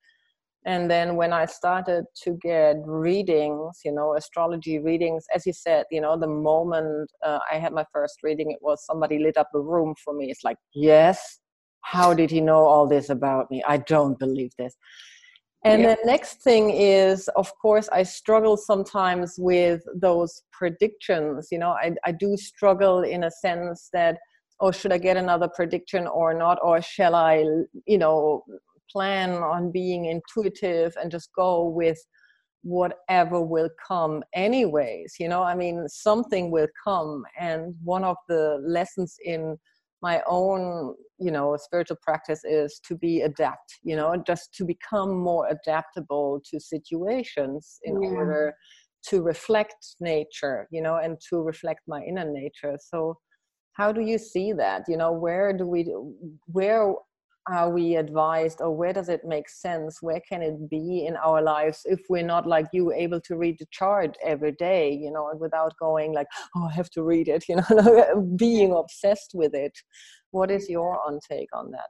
And 0.66 0.90
then 0.90 1.16
when 1.16 1.32
I 1.32 1.46
started 1.46 2.06
to 2.24 2.38
get 2.42 2.78
readings, 2.86 3.82
you 3.86 3.92
know, 3.92 4.16
astrology 4.16 4.80
readings, 4.80 5.26
as 5.34 5.46
you 5.46 5.54
said, 5.54 5.86
you 5.92 6.02
know, 6.02 6.18
the 6.18 6.28
moment 6.28 7.12
uh, 7.24 7.38
I 7.52 7.58
had 7.58 7.72
my 7.72 7.86
first 7.94 8.18
reading, 8.24 8.50
it 8.50 8.58
was 8.62 8.84
somebody 8.84 9.20
lit 9.20 9.38
up 9.38 9.50
a 9.54 9.60
room 9.60 9.94
for 10.04 10.14
me. 10.16 10.32
It's 10.32 10.44
like, 10.44 10.58
yes, 10.74 11.40
how 11.82 12.16
did 12.16 12.32
he 12.32 12.42
know 12.42 12.66
all 12.66 12.88
this 12.88 13.12
about 13.12 13.52
me? 13.52 13.64
I 13.68 13.78
don't 13.78 14.18
believe 14.18 14.52
this. 14.58 14.76
And 15.64 15.84
yeah. 15.84 15.96
the 15.96 16.02
next 16.06 16.42
thing 16.42 16.72
is, 16.72 17.28
of 17.36 17.52
course, 17.60 17.88
I 17.90 18.02
struggle 18.02 18.58
sometimes 18.58 19.36
with 19.38 19.84
those 19.96 20.42
predictions. 20.52 21.50
You 21.52 21.60
know, 21.60 21.72
I, 21.72 21.94
I 22.06 22.12
do 22.12 22.38
struggle 22.38 23.04
in 23.04 23.24
a 23.26 23.32
sense 23.32 23.90
that, 23.94 24.18
oh, 24.60 24.72
should 24.72 24.94
I 24.94 24.98
get 24.98 25.18
another 25.18 25.48
prediction 25.48 26.08
or 26.08 26.34
not? 26.34 26.58
Or 26.64 26.82
shall 26.82 27.14
I, 27.14 27.46
you 27.86 27.98
know, 27.98 28.44
plan 28.92 29.32
on 29.32 29.72
being 29.72 30.06
intuitive 30.06 30.96
and 31.02 31.12
just 31.12 31.30
go 31.36 31.66
with 31.66 32.00
whatever 32.64 33.42
will 33.42 33.70
come 33.88 34.24
anyways 34.34 35.16
you 35.20 35.30
know? 35.30 35.44
I 35.44 35.56
mean 35.56 35.88
something 35.88 36.52
will 36.52 36.68
come 36.84 37.24
and 37.40 37.76
one 37.84 38.04
of 38.04 38.18
the 38.28 38.58
lessons 38.66 39.18
in 39.24 39.58
my 40.02 40.22
own 40.28 40.96
you 41.20 41.32
know 41.32 41.56
spiritual 41.58 41.98
practice 42.02 42.42
is 42.44 42.80
to 42.88 42.98
be 42.98 43.22
adapt 43.22 43.76
you 43.84 43.96
know 43.96 44.16
just 44.28 44.54
to 44.56 44.66
become 44.66 45.18
more 45.18 45.48
adaptable 45.48 46.42
to 46.50 46.60
situations 46.60 47.80
in 47.84 48.02
yeah. 48.02 48.10
order 48.10 48.54
to 49.08 49.22
reflect 49.22 49.96
nature 50.00 50.68
you 50.72 50.82
know 50.82 50.98
and 50.98 51.18
to 51.30 51.42
reflect 51.42 51.82
my 51.88 52.02
inner 52.04 52.30
nature. 52.30 52.78
So 52.80 53.18
how 53.74 53.92
do 53.92 54.02
you 54.02 54.18
see 54.18 54.54
that? 54.54 54.84
You 54.88 54.98
know 54.98 55.12
where 55.12 55.54
do 55.56 55.68
we 55.68 55.84
where 56.48 56.94
are 57.48 57.70
we 57.70 57.96
advised 57.96 58.62
or 58.62 58.76
where 58.76 58.94
does 58.94 59.10
it 59.10 59.24
make 59.24 59.50
sense? 59.50 60.02
Where 60.02 60.22
can 60.28 60.42
it 60.42 60.70
be 60.70 61.06
in 61.06 61.16
our 61.18 61.42
lives 61.42 61.82
if 61.86 62.00
we're 62.10 62.24
not 62.26 62.48
like 62.48 62.66
you 62.74 62.92
able 62.92 63.22
to 63.22 63.38
read 63.38 63.58
the 63.60 63.68
chart 63.72 64.18
every 64.24 64.54
day 64.54 64.92
you 64.92 65.12
know 65.12 65.32
without 65.40 65.74
going 65.80 66.14
like 66.14 66.28
oh 66.56 66.66
i 66.66 66.74
have 66.74 66.90
to 66.92 67.04
read 67.04 67.28
it 67.28 67.46
you 67.50 67.58
know 67.58 68.34
being 68.36 68.74
obsessed 68.74 69.32
with 69.34 69.54
it? 69.54 69.78
What 70.32 70.52
is 70.52 70.70
your 70.70 71.00
on 71.06 71.20
take 71.30 71.50
on 71.54 71.72
that? 71.72 71.90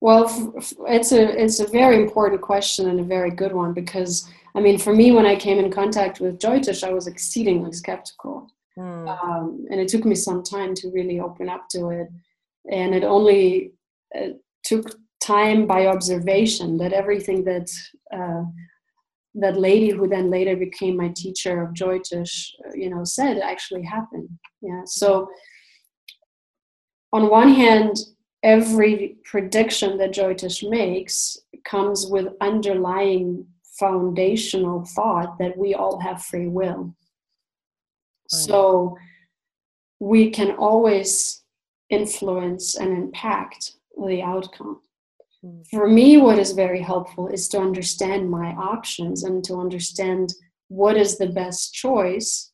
Well 0.00 0.54
it's 0.88 1.12
a 1.12 1.42
it's 1.42 1.60
a 1.60 1.68
very 1.68 1.96
important 1.96 2.40
question 2.42 2.88
and 2.88 3.00
a 3.00 3.04
very 3.04 3.30
good 3.30 3.52
one 3.52 3.72
because 3.72 4.28
i 4.54 4.60
mean 4.60 4.78
for 4.78 4.92
me 4.92 5.12
when 5.12 5.26
i 5.26 5.36
came 5.36 5.58
in 5.58 5.70
contact 5.70 6.20
with 6.20 6.38
Jyotish 6.38 6.82
i 6.82 6.92
was 6.92 7.06
exceedingly 7.06 7.72
skeptical. 7.72 8.48
Mm. 8.78 9.08
um, 9.08 9.66
and 9.70 9.80
it 9.80 9.88
took 9.88 10.04
me 10.04 10.14
some 10.14 10.42
time 10.42 10.74
to 10.74 10.90
really 10.90 11.18
open 11.18 11.48
up 11.48 11.66
to 11.70 11.88
it. 11.88 12.08
And 12.70 12.94
it 12.94 13.04
only 13.04 13.72
uh, 14.14 14.34
took 14.66 14.96
time 15.20 15.66
by 15.66 15.86
observation 15.86 16.76
that 16.78 16.92
everything 16.92 17.44
that 17.44 17.68
uh, 18.12 18.44
that 19.34 19.58
lady 19.58 19.90
who 19.90 20.08
then 20.08 20.30
later 20.30 20.56
became 20.56 20.96
my 20.96 21.12
teacher 21.14 21.62
of 21.62 21.74
Jyotish, 21.74 22.50
uh, 22.64 22.72
you 22.74 22.88
know, 22.88 23.04
said 23.04 23.38
actually 23.38 23.82
happened. 23.82 24.28
Yeah. 24.62 24.82
So 24.86 25.28
on 27.12 27.28
one 27.28 27.50
hand, 27.50 27.96
every 28.42 29.16
prediction 29.24 29.98
that 29.98 30.14
Jyotish 30.14 30.68
makes 30.68 31.38
comes 31.64 32.06
with 32.06 32.28
underlying 32.40 33.46
foundational 33.78 34.84
thought 34.94 35.38
that 35.38 35.56
we 35.58 35.74
all 35.74 36.00
have 36.00 36.22
free 36.22 36.48
will. 36.48 36.94
So 38.28 38.96
we 40.00 40.30
can 40.30 40.52
always 40.56 41.42
influence 41.90 42.74
and 42.74 42.90
impact 42.90 43.75
the 43.96 44.22
outcome. 44.22 44.80
Hmm. 45.42 45.62
For 45.70 45.88
me, 45.88 46.16
what 46.18 46.38
is 46.38 46.52
very 46.52 46.82
helpful 46.82 47.28
is 47.28 47.48
to 47.48 47.58
understand 47.58 48.30
my 48.30 48.50
options 48.52 49.24
and 49.24 49.42
to 49.44 49.54
understand 49.54 50.34
what 50.68 50.96
is 50.96 51.18
the 51.18 51.28
best 51.28 51.72
choice 51.72 52.52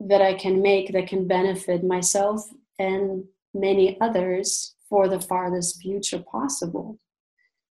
that 0.00 0.22
I 0.22 0.34
can 0.34 0.62
make 0.62 0.92
that 0.92 1.08
can 1.08 1.26
benefit 1.26 1.84
myself 1.84 2.46
and 2.78 3.24
many 3.52 3.98
others 4.00 4.74
for 4.88 5.08
the 5.08 5.20
farthest 5.20 5.80
future 5.80 6.22
possible. 6.30 6.98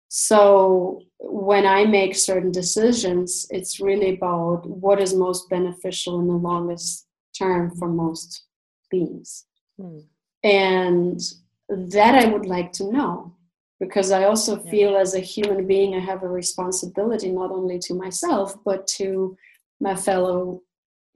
So, 0.07 1.01
when 1.19 1.65
I 1.65 1.85
make 1.85 2.15
certain 2.15 2.51
decisions, 2.51 3.47
it's 3.49 3.79
really 3.79 4.15
about 4.15 4.65
what 4.65 5.01
is 5.01 5.13
most 5.13 5.49
beneficial 5.49 6.19
in 6.19 6.27
the 6.27 6.33
longest 6.33 7.05
term 7.37 7.75
for 7.75 7.89
most 7.89 8.45
beings. 8.89 9.45
Mm. 9.79 10.05
And 10.43 11.19
that 11.69 12.15
I 12.15 12.27
would 12.27 12.45
like 12.45 12.71
to 12.73 12.91
know. 12.91 13.31
because 13.79 14.11
I 14.11 14.23
also 14.23 14.57
feel 14.57 14.91
yeah. 14.93 14.99
as 14.99 15.15
a 15.15 15.19
human 15.19 15.67
being, 15.67 15.95
I 15.95 15.99
have 15.99 16.23
a 16.23 16.29
responsibility 16.29 17.29
not 17.29 17.51
only 17.51 17.77
to 17.79 17.93
myself, 17.93 18.55
but 18.63 18.87
to 18.99 19.35
my 19.81 19.95
fellow 19.95 20.61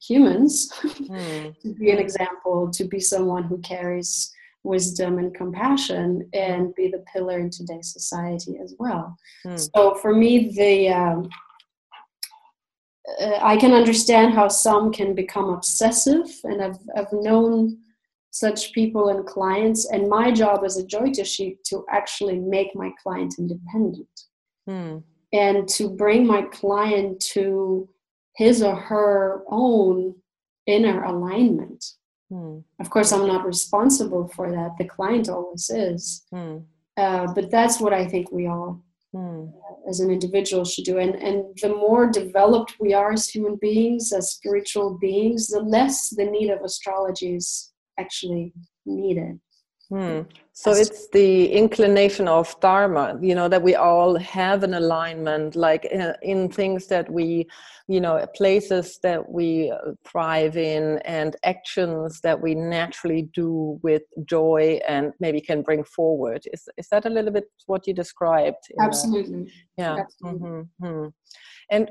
humans 0.02 0.72
mm. 0.84 1.60
to 1.62 1.74
be 1.74 1.92
an 1.92 2.00
example, 2.00 2.70
to 2.72 2.84
be 2.84 3.00
someone 3.00 3.44
who 3.44 3.58
carries 3.60 4.32
wisdom 4.64 5.20
and 5.20 5.34
compassion 5.34 6.30
and 6.34 6.76
be 6.76 6.90
the 6.90 7.04
pillar 7.14 7.40
in 7.40 7.50
today's 7.50 7.92
society 7.94 8.58
as 8.62 8.76
well. 8.78 9.16
Mm. 9.46 9.70
So 9.74 9.96
for 9.96 10.14
me, 10.14 10.52
the 10.52 10.90
um, 10.90 11.30
uh, 13.22 13.40
I 13.42 13.58
can 13.58 13.74
understand 13.74 14.34
how 14.34 14.48
some 14.50 14.92
can 14.92 15.16
become 15.16 15.50
obsessive, 15.50 16.28
and 16.44 16.62
I've 16.62 16.80
I've 16.96 17.14
known 17.14 17.80
such 18.32 18.74
people 18.74 19.10
and 19.10 19.26
clients. 19.26 19.90
And 19.92 20.10
my 20.10 20.32
job 20.32 20.64
as 20.64 20.78
a 20.78 20.86
Jyotishi 20.86 21.58
to 21.66 21.86
actually 21.90 22.40
make 22.40 22.76
my 22.76 22.92
client 23.02 23.36
independent 23.40 24.22
mm. 24.70 25.04
and 25.34 25.68
to 25.70 25.90
bring 25.90 26.26
my 26.26 26.44
client 26.44 27.20
to 27.34 27.90
his 28.36 28.62
or 28.64 28.76
her 28.76 29.44
own 29.50 30.16
inner 30.66 31.04
alignment. 31.04 31.84
Mm. 32.32 32.64
Of 32.80 32.90
course, 32.90 33.12
I'm 33.12 33.28
not 33.28 33.46
responsible 33.46 34.28
for 34.28 34.52
that. 34.52 34.78
The 34.78 34.86
client 34.86 35.30
always 35.30 35.70
is. 35.70 36.26
Mm. 36.34 36.64
Uh, 36.96 37.28
but 37.34 37.50
that's 37.50 37.80
what 37.80 37.94
I 37.94 38.06
think 38.06 38.32
we 38.32 38.48
all, 38.48 38.84
mm. 39.16 39.50
uh, 39.50 39.90
as 39.90 40.00
an 40.00 40.12
individual, 40.12 40.66
should 40.66 40.84
do. 40.84 41.00
And, 41.00 41.16
and 41.16 41.58
the 41.62 41.70
more 41.70 42.12
developed 42.12 42.76
we 42.80 42.94
are 42.94 43.12
as 43.14 43.30
human 43.30 43.56
beings, 43.56 44.12
as 44.12 44.32
spiritual 44.32 44.98
beings, 45.00 45.48
the 45.48 45.62
less 45.62 46.10
the 46.10 46.26
need 46.26 46.50
of 46.50 46.62
astrology 46.62 47.36
is 47.36 47.72
actually 48.00 48.54
needed. 48.86 49.40
Hmm. 49.90 50.22
So 50.54 50.72
it's 50.72 51.08
the 51.10 51.52
inclination 51.52 52.28
of 52.28 52.56
dharma, 52.60 53.18
you 53.22 53.34
know, 53.34 53.48
that 53.48 53.64
we 53.64 53.74
all 53.74 54.20
have 54.20 54.62
an 54.62 54.76
alignment, 54.76 55.56
like 55.56 55.86
in, 55.86 56.02
uh, 56.02 56.14
in, 56.22 56.52
things 56.52 56.86
that 56.88 57.12
we, 57.12 57.48
you 57.88 58.00
know, 58.00 58.24
places 58.36 59.00
that 59.02 59.32
we 59.32 59.72
uh, 59.72 59.94
thrive 60.06 60.58
in, 60.58 61.00
and 61.06 61.36
actions 61.44 62.22
that 62.22 62.40
we 62.40 62.54
naturally 62.54 63.30
do 63.34 63.80
with 63.82 64.04
joy 64.26 64.80
and 64.88 65.12
maybe 65.20 65.42
can 65.42 65.64
bring 65.64 65.84
forward. 65.84 66.44
Is 66.54 66.70
is 66.78 66.88
that 66.90 67.06
a 67.06 67.10
little 67.10 67.32
bit 67.32 67.46
what 67.66 67.88
you 67.88 67.94
described? 67.96 68.64
Absolutely. 68.80 69.46
The, 69.46 69.52
yeah. 69.78 69.98
Absolutely. 70.02 70.50
Mm-hmm. 70.84 71.08
And 71.72 71.90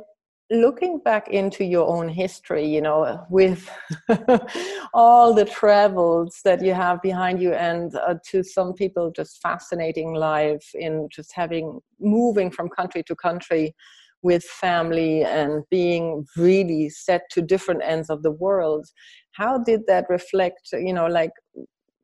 looking 0.51 0.99
back 0.99 1.29
into 1.29 1.63
your 1.63 1.87
own 1.87 2.09
history 2.09 2.67
you 2.67 2.81
know 2.81 3.23
with 3.29 3.69
all 4.95 5.35
the 5.35 5.45
travels 5.45 6.41
that 6.43 6.65
you 6.65 6.73
have 6.73 7.03
behind 7.03 7.41
you 7.41 7.53
and 7.53 7.95
uh, 7.97 8.15
to 8.25 8.43
some 8.43 8.73
people 8.73 9.11
just 9.11 9.43
fascinating 9.43 10.15
life 10.15 10.71
in 10.75 11.07
just 11.11 11.33
having 11.35 11.79
moving 12.01 12.51
from 12.51 12.69
country 12.69 13.03
to 13.03 13.15
country 13.15 13.75
with 14.23 14.43
family 14.43 15.23
and 15.23 15.63
being 15.71 16.27
really 16.37 16.89
set 16.89 17.23
to 17.31 17.43
different 17.43 17.83
ends 17.85 18.09
of 18.09 18.23
the 18.23 18.33
world 18.33 18.87
how 19.33 19.59
did 19.59 19.83
that 19.87 20.07
reflect 20.09 20.71
you 20.73 20.95
know 20.95 21.07
like 21.07 21.33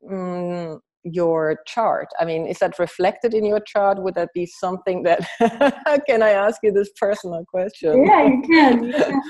mm, 0.07 0.79
your 1.05 1.59
chart? 1.65 2.07
I 2.19 2.25
mean 2.25 2.47
is 2.47 2.59
that 2.59 2.77
reflected 2.79 3.33
in 3.33 3.45
your 3.45 3.61
chart? 3.61 4.01
Would 4.01 4.15
that 4.15 4.29
be 4.33 4.45
something 4.45 5.03
that 5.03 5.19
can 6.07 6.21
i 6.21 6.31
ask 6.31 6.59
you 6.63 6.71
this 6.71 6.89
personal 6.99 7.45
question? 7.45 8.05
Yeah 8.05 8.27
you 8.27 8.41
can, 8.41 8.83
you 8.83 8.93
can. 8.93 9.21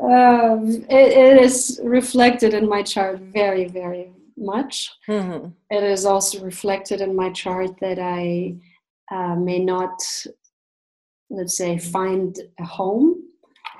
Um, 0.00 0.68
it, 0.90 1.12
it 1.24 1.42
is 1.42 1.80
reflected 1.84 2.54
in 2.54 2.68
my 2.68 2.82
chart 2.82 3.20
very 3.20 3.66
very 3.66 4.12
much. 4.36 4.90
Mm-hmm. 5.08 5.48
it 5.70 5.84
is 5.84 6.04
also 6.04 6.42
reflected 6.42 7.00
in 7.00 7.14
my 7.14 7.30
chart 7.30 7.70
that 7.80 7.98
i 7.98 8.54
uh, 9.10 9.36
may 9.36 9.58
not 9.58 9.96
let's 11.30 11.56
say 11.56 11.78
find 11.78 12.38
a 12.58 12.64
home 12.64 13.22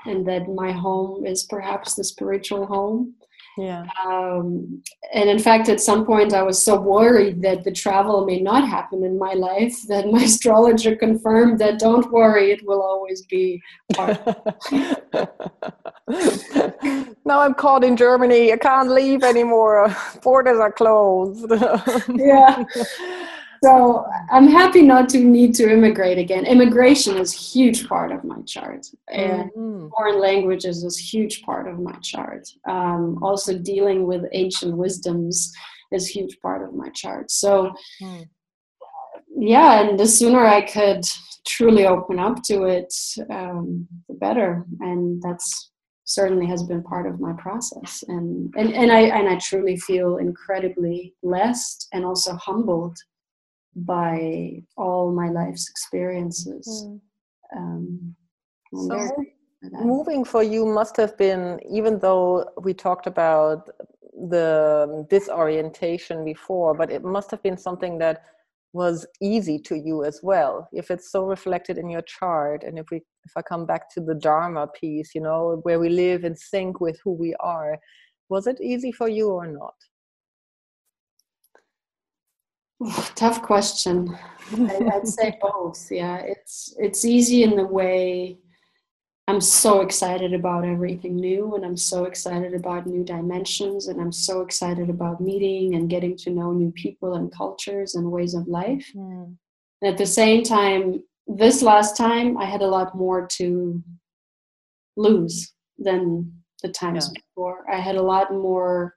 and 0.05 0.27
that 0.27 0.49
my 0.49 0.71
home 0.71 1.25
is 1.25 1.43
perhaps 1.43 1.95
the 1.95 2.03
spiritual 2.03 2.65
home 2.65 3.13
yeah. 3.57 3.85
Um, 4.05 4.81
and 5.13 5.29
in 5.29 5.39
fact, 5.39 5.69
at 5.69 5.79
some 5.79 6.05
point, 6.05 6.33
I 6.33 6.43
was 6.43 6.63
so 6.63 6.79
worried 6.79 7.41
that 7.43 7.63
the 7.63 7.71
travel 7.71 8.25
may 8.25 8.39
not 8.39 8.67
happen 8.67 9.03
in 9.03 9.17
my 9.19 9.33
life 9.33 9.75
that 9.87 10.07
my 10.07 10.23
astrologer 10.23 10.95
confirmed 10.95 11.59
that 11.59 11.79
don't 11.79 12.11
worry, 12.11 12.51
it 12.51 12.65
will 12.65 12.81
always 12.81 13.23
be 13.23 13.61
now 17.25 17.39
I'm 17.39 17.53
caught 17.53 17.83
in 17.83 17.95
Germany. 17.95 18.51
I 18.51 18.57
can't 18.57 18.89
leave 18.89 19.23
anymore. 19.23 19.95
Borders 20.23 20.59
are 20.59 20.71
closed. 20.71 21.51
yeah. 22.09 22.63
So 23.63 24.05
I'm 24.29 24.49
happy 24.49 24.81
not 24.81 25.07
to 25.09 25.19
need 25.19 25.55
to 25.55 25.71
immigrate 25.71 26.17
again. 26.17 26.45
Immigration 26.45 27.15
is 27.15 27.33
a 27.33 27.37
huge 27.37 27.87
part 27.87 28.11
of 28.11 28.25
my 28.25 28.41
chart, 28.41 28.85
and 29.09 29.49
mm-hmm. 29.51 29.87
foreign 29.87 30.19
languages 30.19 30.83
is 30.83 30.99
a 30.99 31.01
huge 31.01 31.43
part 31.43 31.69
of 31.69 31.79
my 31.79 31.93
chart. 32.01 32.45
Um, 32.67 33.23
also, 33.23 33.57
dealing 33.57 34.05
with 34.05 34.25
ancient 34.33 34.75
wisdoms 34.75 35.53
is 35.93 36.09
a 36.09 36.11
huge 36.11 36.41
part 36.41 36.61
of 36.67 36.75
my 36.75 36.89
chart. 36.89 37.31
So, 37.31 37.71
mm. 38.01 38.27
yeah, 39.37 39.79
and 39.79 39.97
the 39.97 40.07
sooner 40.07 40.45
I 40.45 40.59
could 40.59 41.05
truly 41.47 41.85
open 41.85 42.19
up 42.19 42.43
to 42.43 42.63
it, 42.63 42.93
um, 43.29 43.87
the 44.09 44.15
better. 44.15 44.65
And 44.81 45.21
that's 45.21 45.71
certainly 46.03 46.47
has 46.47 46.63
been 46.63 46.83
part 46.83 47.07
of 47.07 47.21
my 47.21 47.31
process 47.33 48.03
and, 48.09 48.53
and 48.57 48.73
and 48.73 48.91
I 48.91 49.03
and 49.03 49.29
I 49.29 49.37
truly 49.37 49.77
feel 49.77 50.17
incredibly 50.17 51.13
blessed 51.23 51.87
and 51.93 52.03
also 52.03 52.35
humbled 52.35 52.97
by 53.75 54.63
all 54.77 55.11
my 55.11 55.29
life's 55.29 55.69
experiences. 55.69 56.87
Mm. 56.87 56.99
Um, 57.55 58.15
so 58.73 59.11
moving 59.71 60.25
for 60.25 60.43
you 60.43 60.65
must 60.65 60.97
have 60.97 61.17
been, 61.17 61.59
even 61.69 61.99
though 61.99 62.49
we 62.61 62.73
talked 62.73 63.07
about 63.07 63.69
the 64.29 65.05
disorientation 65.09 66.25
before, 66.25 66.73
but 66.73 66.91
it 66.91 67.03
must 67.03 67.31
have 67.31 67.41
been 67.43 67.57
something 67.57 67.97
that 67.99 68.23
was 68.73 69.05
easy 69.21 69.59
to 69.59 69.77
you 69.77 70.03
as 70.03 70.19
well 70.23 70.67
if 70.73 70.89
it's 70.89 71.11
so 71.11 71.23
reflected 71.25 71.77
in 71.77 71.89
your 71.89 72.01
chart 72.01 72.63
and 72.63 72.79
if 72.79 72.87
we 72.91 72.97
if 72.97 73.31
i 73.37 73.41
come 73.41 73.65
back 73.65 73.87
to 73.89 74.01
the 74.01 74.15
dharma 74.15 74.67
piece 74.67 75.13
you 75.13 75.21
know 75.21 75.59
where 75.61 75.79
we 75.79 75.89
live 75.89 76.23
in 76.23 76.35
sync 76.35 76.81
with 76.81 76.99
who 77.03 77.11
we 77.11 77.35
are 77.39 77.77
was 78.29 78.47
it 78.47 78.59
easy 78.59 78.91
for 78.91 79.07
you 79.07 79.29
or 79.29 79.45
not 79.45 79.75
Tough 83.15 83.41
question. 83.41 84.17
I'd 84.51 85.07
say 85.07 85.37
both. 85.41 85.91
Yeah, 85.91 86.17
it's 86.17 86.75
it's 86.77 87.05
easy 87.05 87.43
in 87.43 87.55
the 87.55 87.65
way 87.65 88.37
I'm 89.27 89.39
so 89.39 89.81
excited 89.81 90.33
about 90.33 90.65
everything 90.65 91.15
new, 91.15 91.55
and 91.55 91.65
I'm 91.65 91.77
so 91.77 92.03
excited 92.03 92.53
about 92.53 92.87
new 92.87 93.05
dimensions, 93.05 93.87
and 93.87 94.01
I'm 94.01 94.11
so 94.11 94.41
excited 94.41 94.89
about 94.89 95.21
meeting 95.21 95.75
and 95.75 95.89
getting 95.89 96.17
to 96.17 96.29
know 96.29 96.51
new 96.51 96.71
people 96.71 97.13
and 97.13 97.31
cultures 97.31 97.95
and 97.95 98.11
ways 98.11 98.33
of 98.33 98.47
life. 98.47 98.85
Mm. 98.93 99.35
And 99.81 99.91
at 99.91 99.97
the 99.97 100.05
same 100.05 100.43
time, 100.43 101.03
this 101.25 101.61
last 101.61 101.95
time 101.95 102.37
I 102.37 102.45
had 102.45 102.61
a 102.61 102.67
lot 102.67 102.95
more 102.95 103.25
to 103.37 103.81
lose 104.97 105.53
than 105.77 106.33
the 106.61 106.69
times 106.69 107.09
yeah. 107.09 107.21
before. 107.21 107.65
I 107.71 107.79
had 107.79 107.95
a 107.95 108.01
lot 108.01 108.31
more 108.33 108.95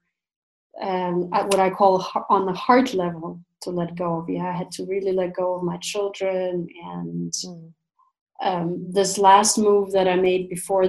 um, 0.82 1.30
at 1.32 1.46
what 1.46 1.60
I 1.60 1.70
call 1.70 2.04
on 2.28 2.46
the 2.46 2.52
heart 2.52 2.94
level 2.94 3.40
to 3.62 3.70
let 3.70 3.96
go 3.96 4.18
of. 4.18 4.28
Yeah, 4.28 4.48
I 4.48 4.52
had 4.52 4.70
to 4.72 4.86
really 4.86 5.12
let 5.12 5.34
go 5.34 5.56
of 5.56 5.62
my 5.62 5.76
children. 5.78 6.66
And 6.84 7.32
mm. 7.32 7.72
um, 8.42 8.86
this 8.90 9.18
last 9.18 9.58
move 9.58 9.92
that 9.92 10.08
I 10.08 10.16
made 10.16 10.48
before 10.48 10.86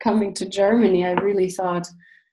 coming 0.00 0.34
to 0.34 0.48
Germany, 0.48 1.04
I 1.04 1.12
really 1.12 1.50
thought, 1.50 1.86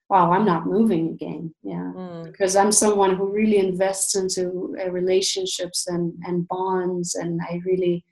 wow, 0.09 0.31
I'm 0.31 0.45
not 0.45 0.67
moving 0.67 1.09
again. 1.13 1.53
Yeah, 1.63 1.91
mm. 1.95 2.25
because 2.25 2.55
I'm 2.55 2.71
someone 2.71 3.15
who 3.15 3.31
really 3.31 3.57
invests 3.57 4.15
into 4.15 4.75
uh, 4.83 4.89
relationships 4.91 5.87
and, 5.87 6.13
and 6.23 6.47
bonds. 6.47 7.15
And 7.15 7.41
I 7.41 7.61
really 7.65 8.05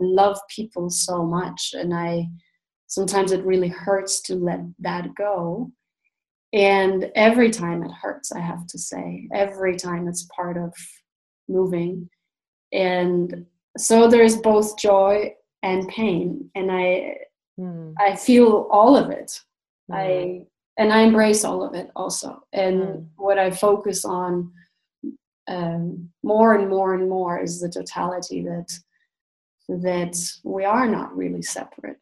love 0.00 0.38
people 0.54 0.90
so 0.90 1.24
much. 1.24 1.74
And 1.74 1.94
I 1.94 2.26
sometimes 2.88 3.32
it 3.32 3.44
really 3.44 3.68
hurts 3.68 4.20
to 4.22 4.34
let 4.34 4.60
that 4.78 5.14
go 5.16 5.72
and 6.56 7.10
every 7.14 7.50
time 7.50 7.82
it 7.82 7.92
hurts 7.92 8.32
i 8.32 8.40
have 8.40 8.66
to 8.66 8.78
say 8.78 9.28
every 9.34 9.76
time 9.76 10.08
it's 10.08 10.28
part 10.34 10.56
of 10.56 10.74
moving 11.48 12.08
and 12.72 13.44
so 13.76 14.08
there's 14.08 14.36
both 14.38 14.78
joy 14.78 15.32
and 15.62 15.86
pain 15.88 16.50
and 16.54 16.72
i 16.72 17.14
mm. 17.60 17.94
i 17.98 18.16
feel 18.16 18.68
all 18.70 18.96
of 18.96 19.10
it 19.10 19.38
mm. 19.90 19.94
i 19.94 20.44
and 20.78 20.92
i 20.92 21.02
embrace 21.02 21.44
all 21.44 21.62
of 21.62 21.74
it 21.74 21.90
also 21.94 22.42
and 22.52 22.82
mm. 22.82 23.06
what 23.16 23.38
i 23.38 23.50
focus 23.50 24.04
on 24.04 24.50
um, 25.48 26.08
more 26.24 26.56
and 26.56 26.68
more 26.68 26.94
and 26.94 27.08
more 27.08 27.38
is 27.38 27.60
the 27.60 27.68
totality 27.68 28.42
that 28.42 28.72
that 29.68 30.16
we 30.42 30.64
are 30.64 30.88
not 30.88 31.16
really 31.16 31.42
separate 31.42 31.98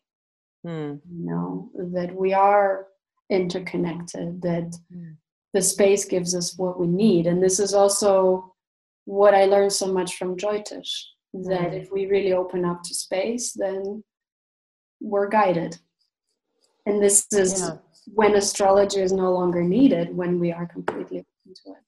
mm. 0.64 0.98
you 1.10 1.26
know 1.26 1.70
that 1.92 2.14
we 2.14 2.32
are 2.32 2.86
interconnected 3.30 4.42
that 4.42 4.70
mm. 4.94 5.16
the 5.52 5.62
space 5.62 6.04
gives 6.04 6.34
us 6.34 6.58
what 6.58 6.78
we 6.78 6.86
need 6.86 7.26
and 7.26 7.42
this 7.42 7.58
is 7.58 7.74
also 7.74 8.54
what 9.06 9.34
I 9.34 9.44
learned 9.44 9.72
so 9.72 9.92
much 9.92 10.16
from 10.16 10.36
Jyotish 10.36 10.92
that 11.34 11.72
Mm. 11.72 11.82
if 11.82 11.90
we 11.92 12.06
really 12.06 12.32
open 12.32 12.64
up 12.64 12.82
to 12.84 12.94
space, 12.94 13.52
then 13.52 14.04
we're 15.00 15.28
guided. 15.28 15.76
And 16.86 17.02
this 17.02 17.26
is 17.32 17.60
Yeah. 17.60 17.78
when 18.14 18.34
astrology 18.36 19.00
is 19.00 19.12
no 19.12 19.32
longer 19.32 19.62
needed, 19.62 20.16
when 20.16 20.38
we 20.38 20.52
are 20.52 20.66
completely 20.66 21.26
into 21.46 21.62
it. 21.72 21.82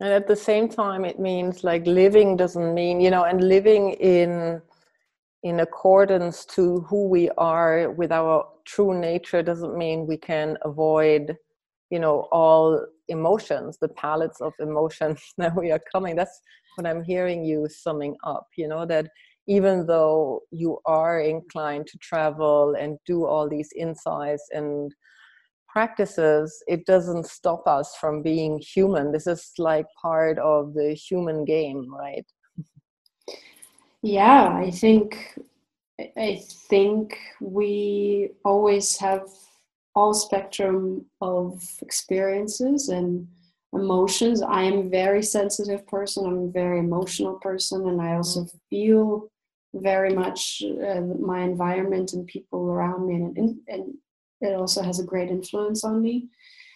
and 0.00 0.10
at 0.12 0.28
the 0.28 0.36
same 0.36 0.68
time 0.68 1.04
it 1.04 1.18
means 1.18 1.64
like 1.64 1.84
living 1.86 2.36
doesn't 2.36 2.72
mean 2.72 3.00
you 3.00 3.10
know 3.10 3.24
and 3.24 3.42
living 3.42 3.90
in 3.94 4.62
in 5.42 5.60
accordance 5.60 6.44
to 6.44 6.80
who 6.88 7.08
we 7.08 7.30
are 7.38 7.90
with 7.92 8.12
our 8.12 8.46
true 8.64 8.98
nature 8.98 9.42
doesn't 9.42 9.76
mean 9.76 10.06
we 10.06 10.16
can 10.16 10.56
avoid 10.62 11.36
you 11.90 11.98
know 11.98 12.28
all 12.32 12.84
emotions 13.08 13.78
the 13.80 13.88
palettes 13.88 14.40
of 14.40 14.52
emotions 14.58 15.20
that 15.38 15.54
we 15.54 15.70
are 15.70 15.80
coming 15.92 16.16
that's 16.16 16.40
what 16.76 16.86
i'm 16.86 17.02
hearing 17.02 17.44
you 17.44 17.68
summing 17.68 18.16
up 18.24 18.46
you 18.56 18.68
know 18.68 18.84
that 18.84 19.08
even 19.46 19.86
though 19.86 20.42
you 20.50 20.78
are 20.84 21.20
inclined 21.20 21.86
to 21.86 21.96
travel 21.98 22.74
and 22.78 22.98
do 23.06 23.24
all 23.24 23.48
these 23.48 23.70
insights 23.74 24.46
and 24.52 24.92
practices, 25.68 26.62
it 26.66 26.84
doesn't 26.86 27.26
stop 27.26 27.66
us 27.66 27.96
from 28.00 28.22
being 28.22 28.58
human. 28.58 29.12
This 29.12 29.26
is 29.26 29.52
like 29.58 29.86
part 30.00 30.38
of 30.38 30.74
the 30.74 30.94
human 30.94 31.44
game, 31.44 31.86
right? 31.92 32.26
Yeah, 34.02 34.48
I 34.54 34.70
think 34.70 35.38
I 36.16 36.40
think 36.70 37.18
we 37.40 38.30
always 38.44 38.96
have 38.98 39.28
all 39.94 40.14
spectrum 40.14 41.06
of 41.20 41.64
experiences 41.82 42.88
and 42.88 43.28
emotions. 43.72 44.42
I 44.42 44.62
am 44.62 44.78
a 44.78 44.88
very 44.90 45.22
sensitive 45.22 45.86
person. 45.86 46.26
I'm 46.26 46.38
a 46.48 46.52
very 46.52 46.78
emotional 46.80 47.34
person, 47.36 47.88
and 47.88 48.00
I 48.00 48.14
also 48.14 48.46
feel 48.70 49.28
very 49.74 50.14
much 50.14 50.62
uh, 50.64 51.00
my 51.00 51.42
environment 51.42 52.12
and 52.14 52.26
people 52.26 52.70
around 52.70 53.08
me, 53.08 53.16
and, 53.16 53.58
and 53.68 53.94
it 54.40 54.54
also 54.54 54.82
has 54.82 55.00
a 55.00 55.04
great 55.04 55.30
influence 55.30 55.84
on 55.84 56.00
me 56.02 56.28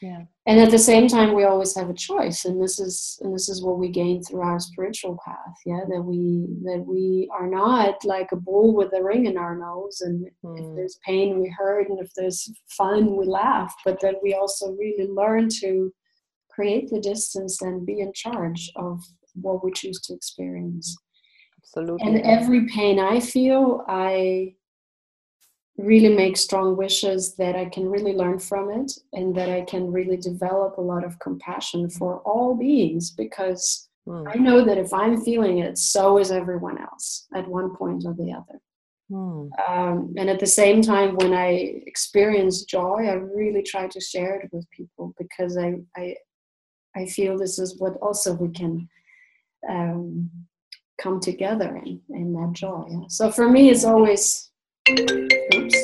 Yeah. 0.02 0.22
and 0.46 0.58
at 0.60 0.70
the 0.72 0.78
same 0.90 1.06
time 1.06 1.30
we 1.34 1.44
always 1.44 1.74
have 1.76 1.88
a 1.88 1.94
choice 2.10 2.44
and 2.44 2.60
this 2.60 2.80
is 2.80 3.18
and 3.22 3.32
this 3.32 3.48
is 3.48 3.62
what 3.62 3.78
we 3.78 3.88
gain 3.88 4.20
through 4.22 4.40
our 4.50 4.58
spiritual 4.58 5.16
path 5.24 5.56
yeah 5.64 5.82
that 5.88 6.02
we 6.02 6.46
that 6.64 6.82
we 6.92 7.30
are 7.38 7.48
not 7.48 8.04
like 8.04 8.30
a 8.32 8.36
bull 8.48 8.74
with 8.74 8.92
a 8.94 9.02
ring 9.10 9.26
in 9.26 9.36
our 9.38 9.56
nose 9.56 10.00
and 10.06 10.26
if 10.26 10.32
Mm. 10.44 10.74
there's 10.76 10.98
pain 11.06 11.40
we 11.40 11.48
hurt 11.60 11.88
and 11.88 12.00
if 12.00 12.10
there's 12.16 12.40
fun 12.80 13.16
we 13.16 13.24
laugh 13.26 13.72
but 13.84 14.00
that 14.00 14.16
we 14.24 14.34
also 14.34 14.72
really 14.72 15.06
learn 15.20 15.48
to 15.62 15.92
create 16.50 16.86
the 16.90 17.00
distance 17.00 17.62
and 17.62 17.86
be 17.86 18.00
in 18.00 18.12
charge 18.12 18.62
of 18.76 19.00
what 19.44 19.64
we 19.64 19.70
choose 19.80 20.00
to 20.02 20.12
experience 20.14 20.86
Absolutely. 21.62 22.06
and 22.06 22.16
every 22.26 22.66
pain 22.66 22.98
I 22.98 23.20
feel, 23.20 23.82
I 23.88 24.54
really 25.78 26.14
make 26.14 26.36
strong 26.36 26.76
wishes 26.76 27.34
that 27.36 27.56
I 27.56 27.64
can 27.66 27.88
really 27.88 28.12
learn 28.12 28.38
from 28.38 28.70
it 28.70 28.92
and 29.12 29.34
that 29.36 29.48
I 29.48 29.62
can 29.62 29.90
really 29.90 30.16
develop 30.16 30.76
a 30.76 30.82
lot 30.82 31.04
of 31.04 31.18
compassion 31.18 31.88
for 31.88 32.18
all 32.20 32.54
beings 32.54 33.10
because 33.10 33.88
Mm. 34.08 34.30
I 34.34 34.38
know 34.38 34.64
that 34.64 34.78
if 34.78 34.92
I'm 34.92 35.20
feeling 35.20 35.58
it, 35.58 35.78
so 35.78 36.18
is 36.18 36.32
everyone 36.32 36.78
else 36.78 37.26
at 37.34 37.48
one 37.48 37.74
point 37.74 38.04
or 38.04 38.14
the 38.14 38.32
other. 38.32 38.60
Mm. 39.10 39.50
Um, 39.68 40.14
and 40.16 40.30
at 40.30 40.40
the 40.40 40.46
same 40.46 40.82
time, 40.82 41.16
when 41.16 41.32
I 41.32 41.82
experience 41.86 42.64
joy, 42.64 43.06
I 43.08 43.12
really 43.14 43.62
try 43.62 43.86
to 43.88 44.00
share 44.00 44.40
it 44.40 44.48
with 44.52 44.68
people 44.70 45.14
because 45.18 45.56
I, 45.56 45.76
I, 45.96 46.16
I 46.96 47.06
feel 47.06 47.38
this 47.38 47.58
is 47.58 47.78
what 47.78 47.96
also 48.02 48.34
we 48.34 48.48
can 48.48 48.88
um, 49.68 50.30
come 51.00 51.20
together 51.20 51.80
in, 51.84 52.00
in 52.10 52.32
that 52.32 52.52
joy. 52.54 52.86
yeah. 52.88 53.06
So 53.08 53.30
for 53.30 53.48
me, 53.48 53.70
it's 53.70 53.84
always, 53.84 54.50
oops, 54.90 55.76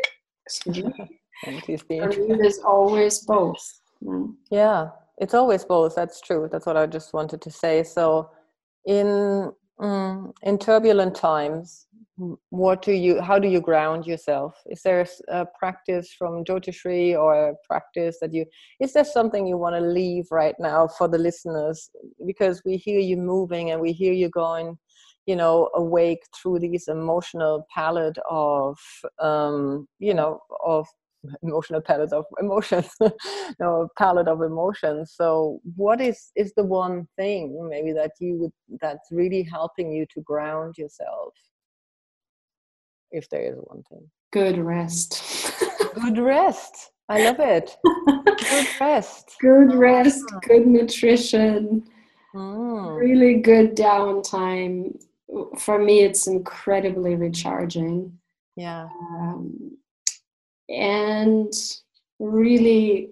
excuse 0.46 0.84
me. 0.98 1.20
And 1.46 1.62
he's 1.66 1.82
For 1.98 2.08
being 2.08 2.08
me, 2.28 2.36
there's 2.40 2.58
always 2.58 3.20
both. 3.20 3.80
yeah. 4.00 4.24
Yeah, 4.50 4.88
it's 5.18 5.34
always 5.34 5.64
both. 5.64 5.94
That's 5.94 6.20
true. 6.20 6.48
That's 6.50 6.66
what 6.66 6.76
I 6.76 6.86
just 6.86 7.12
wanted 7.12 7.40
to 7.42 7.50
say. 7.50 7.82
So, 7.84 8.30
in 8.86 9.52
mm, 9.80 10.32
in 10.42 10.58
turbulent 10.58 11.14
times, 11.14 11.86
what 12.50 12.82
do 12.82 12.92
you? 12.92 13.20
How 13.20 13.38
do 13.38 13.48
you 13.48 13.60
ground 13.60 14.06
yourself? 14.06 14.54
Is 14.66 14.82
there 14.82 15.06
a 15.28 15.46
practice 15.58 16.12
from 16.18 16.44
Jyotishri 16.44 17.16
or 17.16 17.50
a 17.50 17.54
practice 17.66 18.18
that 18.20 18.32
you? 18.32 18.44
Is 18.80 18.92
there 18.92 19.04
something 19.04 19.46
you 19.46 19.56
want 19.56 19.76
to 19.76 19.80
leave 19.80 20.26
right 20.30 20.56
now 20.58 20.88
for 20.88 21.06
the 21.08 21.18
listeners? 21.18 21.90
Because 22.26 22.62
we 22.64 22.76
hear 22.76 23.00
you 23.00 23.16
moving 23.16 23.70
and 23.70 23.80
we 23.80 23.92
hear 23.92 24.12
you 24.12 24.28
going, 24.30 24.76
you 25.28 25.36
know, 25.36 25.68
awake 25.74 26.22
through 26.34 26.58
these 26.58 26.88
emotional 26.88 27.66
palette 27.72 28.16
of, 28.30 28.78
um, 29.20 29.86
you 29.98 30.14
know, 30.14 30.40
of 30.64 30.86
emotional 31.42 31.82
palette 31.82 32.12
of 32.12 32.24
emotions 32.40 32.88
no 33.60 33.88
palette 33.98 34.26
of 34.26 34.40
emotions. 34.40 35.12
So 35.14 35.60
what 35.76 36.00
is 36.00 36.30
is 36.34 36.54
the 36.56 36.64
one 36.64 37.06
thing 37.18 37.68
maybe 37.68 37.92
that 37.92 38.12
you 38.20 38.36
would 38.38 38.52
that's 38.80 39.08
really 39.10 39.42
helping 39.42 39.92
you 39.92 40.06
to 40.14 40.22
ground 40.22 40.78
yourself? 40.78 41.34
If 43.10 43.28
there 43.28 43.42
is 43.42 43.58
one 43.58 43.82
thing. 43.90 44.10
Good 44.32 44.56
rest. 44.56 45.52
good 45.94 46.18
rest. 46.18 46.92
I 47.10 47.22
love 47.22 47.40
it. 47.40 47.76
Good 48.16 48.68
rest. 48.80 49.36
Good 49.40 49.74
rest, 49.74 50.24
good 50.46 50.66
nutrition, 50.66 51.84
Mm, 52.34 52.98
really 52.98 53.40
good 53.40 53.74
downtime. 53.74 55.00
For 55.58 55.78
me, 55.78 56.00
it's 56.00 56.26
incredibly 56.26 57.14
recharging. 57.14 58.18
yeah. 58.56 58.88
Um, 59.12 59.76
and 60.68 61.52
really 62.18 63.08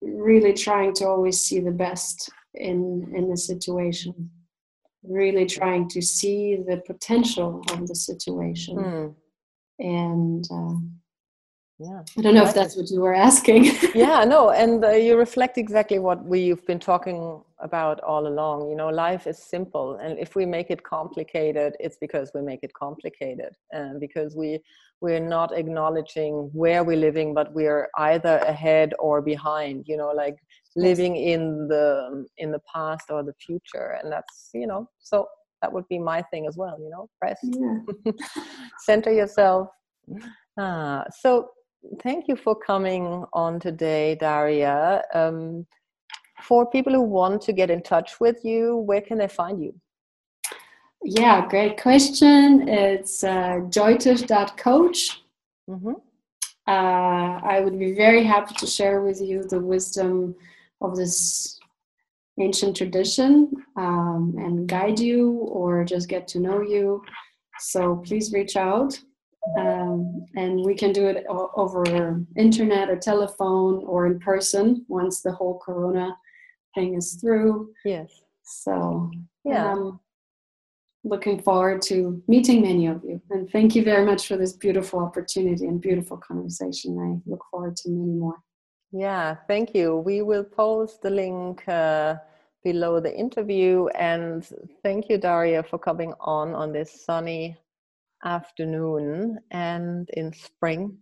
really 0.00 0.52
trying 0.52 0.92
to 0.94 1.06
always 1.06 1.40
see 1.40 1.60
the 1.60 1.72
best 1.72 2.30
in 2.54 3.12
in 3.14 3.28
the 3.28 3.36
situation. 3.36 4.30
Really 5.02 5.46
trying 5.46 5.88
to 5.90 6.02
see 6.02 6.56
the 6.56 6.78
potential 6.86 7.62
of 7.72 7.86
the 7.86 7.94
situation. 7.94 8.76
Mm, 8.76 9.14
and 9.78 10.44
uh, 10.50 10.78
yeah. 11.78 12.02
I 12.16 12.20
don't 12.20 12.34
know 12.34 12.44
if 12.44 12.54
that's 12.54 12.76
what 12.76 12.90
you 12.90 13.00
were 13.00 13.14
asking. 13.14 13.70
Yeah 13.94 14.24
no 14.24 14.50
and 14.50 14.84
uh, 14.84 14.90
you 14.90 15.16
reflect 15.16 15.58
exactly 15.58 15.98
what 15.98 16.24
we've 16.24 16.64
been 16.66 16.80
talking 16.80 17.42
about 17.60 18.00
all 18.00 18.26
along 18.26 18.68
you 18.68 18.76
know 18.76 18.88
life 18.88 19.26
is 19.26 19.38
simple 19.38 19.96
and 19.96 20.18
if 20.18 20.36
we 20.36 20.46
make 20.46 20.70
it 20.70 20.82
complicated 20.84 21.74
it's 21.80 21.96
because 22.00 22.30
we 22.34 22.40
make 22.40 22.60
it 22.62 22.72
complicated 22.74 23.52
and 23.72 24.00
because 24.00 24.36
we 24.36 24.58
we're 25.00 25.20
not 25.20 25.56
acknowledging 25.56 26.50
where 26.52 26.84
we're 26.84 26.96
living 26.96 27.34
but 27.34 27.52
we're 27.52 27.88
either 27.98 28.38
ahead 28.38 28.92
or 28.98 29.20
behind 29.20 29.84
you 29.86 29.96
know 29.96 30.12
like 30.14 30.36
living 30.76 31.16
in 31.16 31.66
the 31.68 32.24
in 32.36 32.52
the 32.52 32.60
past 32.72 33.10
or 33.10 33.22
the 33.22 33.34
future 33.44 33.98
and 34.02 34.12
that's 34.12 34.50
you 34.54 34.66
know 34.66 34.88
so 35.00 35.26
that 35.60 35.72
would 35.72 35.86
be 35.88 35.98
my 35.98 36.22
thing 36.30 36.46
as 36.46 36.56
well 36.56 36.78
you 36.80 36.90
know 36.90 37.08
rest. 37.22 37.40
Yeah. 37.42 38.12
center 38.80 39.12
yourself. 39.12 39.68
Ah, 40.58 41.04
so 41.20 41.50
thank 42.02 42.28
you 42.28 42.36
for 42.36 42.54
coming 42.54 43.24
on 43.32 43.60
today 43.60 44.14
daria. 44.14 45.02
Um, 45.14 45.66
for 46.42 46.70
people 46.70 46.92
who 46.92 47.02
want 47.02 47.42
to 47.42 47.52
get 47.52 47.70
in 47.70 47.82
touch 47.82 48.20
with 48.20 48.44
you 48.44 48.76
where 48.76 49.00
can 49.00 49.18
they 49.18 49.28
find 49.28 49.62
you 49.62 49.74
yeah 51.02 51.46
great 51.48 51.80
question 51.80 52.68
it's 52.68 53.24
uh, 53.24 53.60
jyotish.coach 53.76 55.22
mm-hmm. 55.68 55.92
uh, 56.66 57.40
I 57.54 57.60
would 57.60 57.78
be 57.78 57.92
very 57.92 58.24
happy 58.24 58.54
to 58.56 58.66
share 58.66 59.02
with 59.02 59.20
you 59.20 59.44
the 59.44 59.60
wisdom 59.60 60.34
of 60.80 60.96
this 60.96 61.58
ancient 62.40 62.76
tradition 62.76 63.50
um, 63.76 64.34
and 64.38 64.68
guide 64.68 64.98
you 64.98 65.30
or 65.30 65.84
just 65.84 66.08
get 66.08 66.28
to 66.28 66.40
know 66.40 66.60
you. 66.60 67.02
So 67.60 67.96
please 67.96 68.32
reach 68.32 68.56
out. 68.56 68.98
Um, 69.58 70.26
and 70.36 70.64
we 70.64 70.74
can 70.74 70.92
do 70.92 71.06
it 71.06 71.24
over 71.28 71.82
internet 72.36 72.90
or 72.90 72.96
telephone 72.96 73.82
or 73.84 74.06
in 74.06 74.18
person 74.18 74.84
once 74.88 75.22
the 75.22 75.32
whole 75.32 75.58
corona 75.58 76.14
thing 76.78 76.94
is 76.94 77.14
through. 77.20 77.70
yes 77.84 78.10
So 78.42 79.10
yeah 79.44 79.72
um, 79.72 80.00
looking 81.04 81.40
forward 81.40 81.80
to 81.82 82.22
meeting 82.28 82.62
many 82.62 82.86
of 82.86 83.02
you. 83.04 83.20
And 83.30 83.50
thank 83.50 83.74
you 83.74 83.82
very 83.84 84.04
much 84.04 84.26
for 84.26 84.36
this 84.36 84.52
beautiful 84.52 85.00
opportunity 85.00 85.66
and 85.66 85.80
beautiful 85.80 86.16
conversation. 86.16 86.98
I 86.98 87.30
look 87.30 87.44
forward 87.50 87.76
to 87.76 87.90
many 87.90 88.12
more. 88.12 88.36
Yeah, 88.92 89.36
thank 89.46 89.74
you. 89.74 89.96
We 89.96 90.22
will 90.22 90.44
post 90.44 91.02
the 91.02 91.10
link 91.10 91.66
uh, 91.68 92.16
below 92.64 93.00
the 93.00 93.14
interview. 93.14 93.86
And 93.88 94.46
thank 94.82 95.08
you, 95.08 95.18
Daria, 95.18 95.62
for 95.62 95.78
coming 95.78 96.14
on 96.20 96.54
on 96.54 96.72
this 96.72 97.04
sunny 97.04 97.56
afternoon 98.24 99.38
and 99.50 100.08
in 100.14 100.32
spring. 100.32 100.96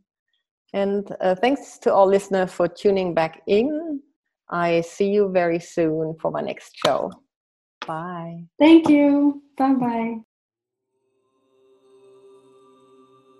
And 0.72 1.08
uh, 1.20 1.36
thanks 1.36 1.78
to 1.78 1.94
all 1.94 2.06
listeners 2.06 2.52
for 2.52 2.68
tuning 2.68 3.14
back 3.14 3.42
in. 3.46 4.00
I 4.48 4.80
see 4.82 5.08
you 5.08 5.30
very 5.32 5.60
soon 5.60 6.16
for 6.20 6.30
my 6.30 6.40
next 6.40 6.76
show. 6.84 7.10
Bye. 7.86 8.44
Thank 8.58 8.88
you. 8.88 9.42
Bye 9.56 9.74
bye. 9.74 10.16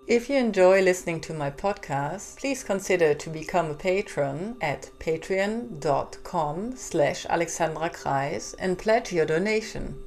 If 0.07 0.29
you 0.29 0.37
enjoy 0.37 0.81
listening 0.81 1.19
to 1.21 1.33
my 1.33 1.51
podcast, 1.51 2.37
please 2.37 2.63
consider 2.63 3.13
to 3.13 3.29
become 3.29 3.71
a 3.71 3.73
patron 3.73 4.55
at 4.61 4.89
patreon.com 4.99 6.77
slash 6.77 7.25
alexandra 7.25 7.89
kreis 7.89 8.55
and 8.57 8.77
pledge 8.77 9.11
your 9.11 9.25
donation. 9.25 10.01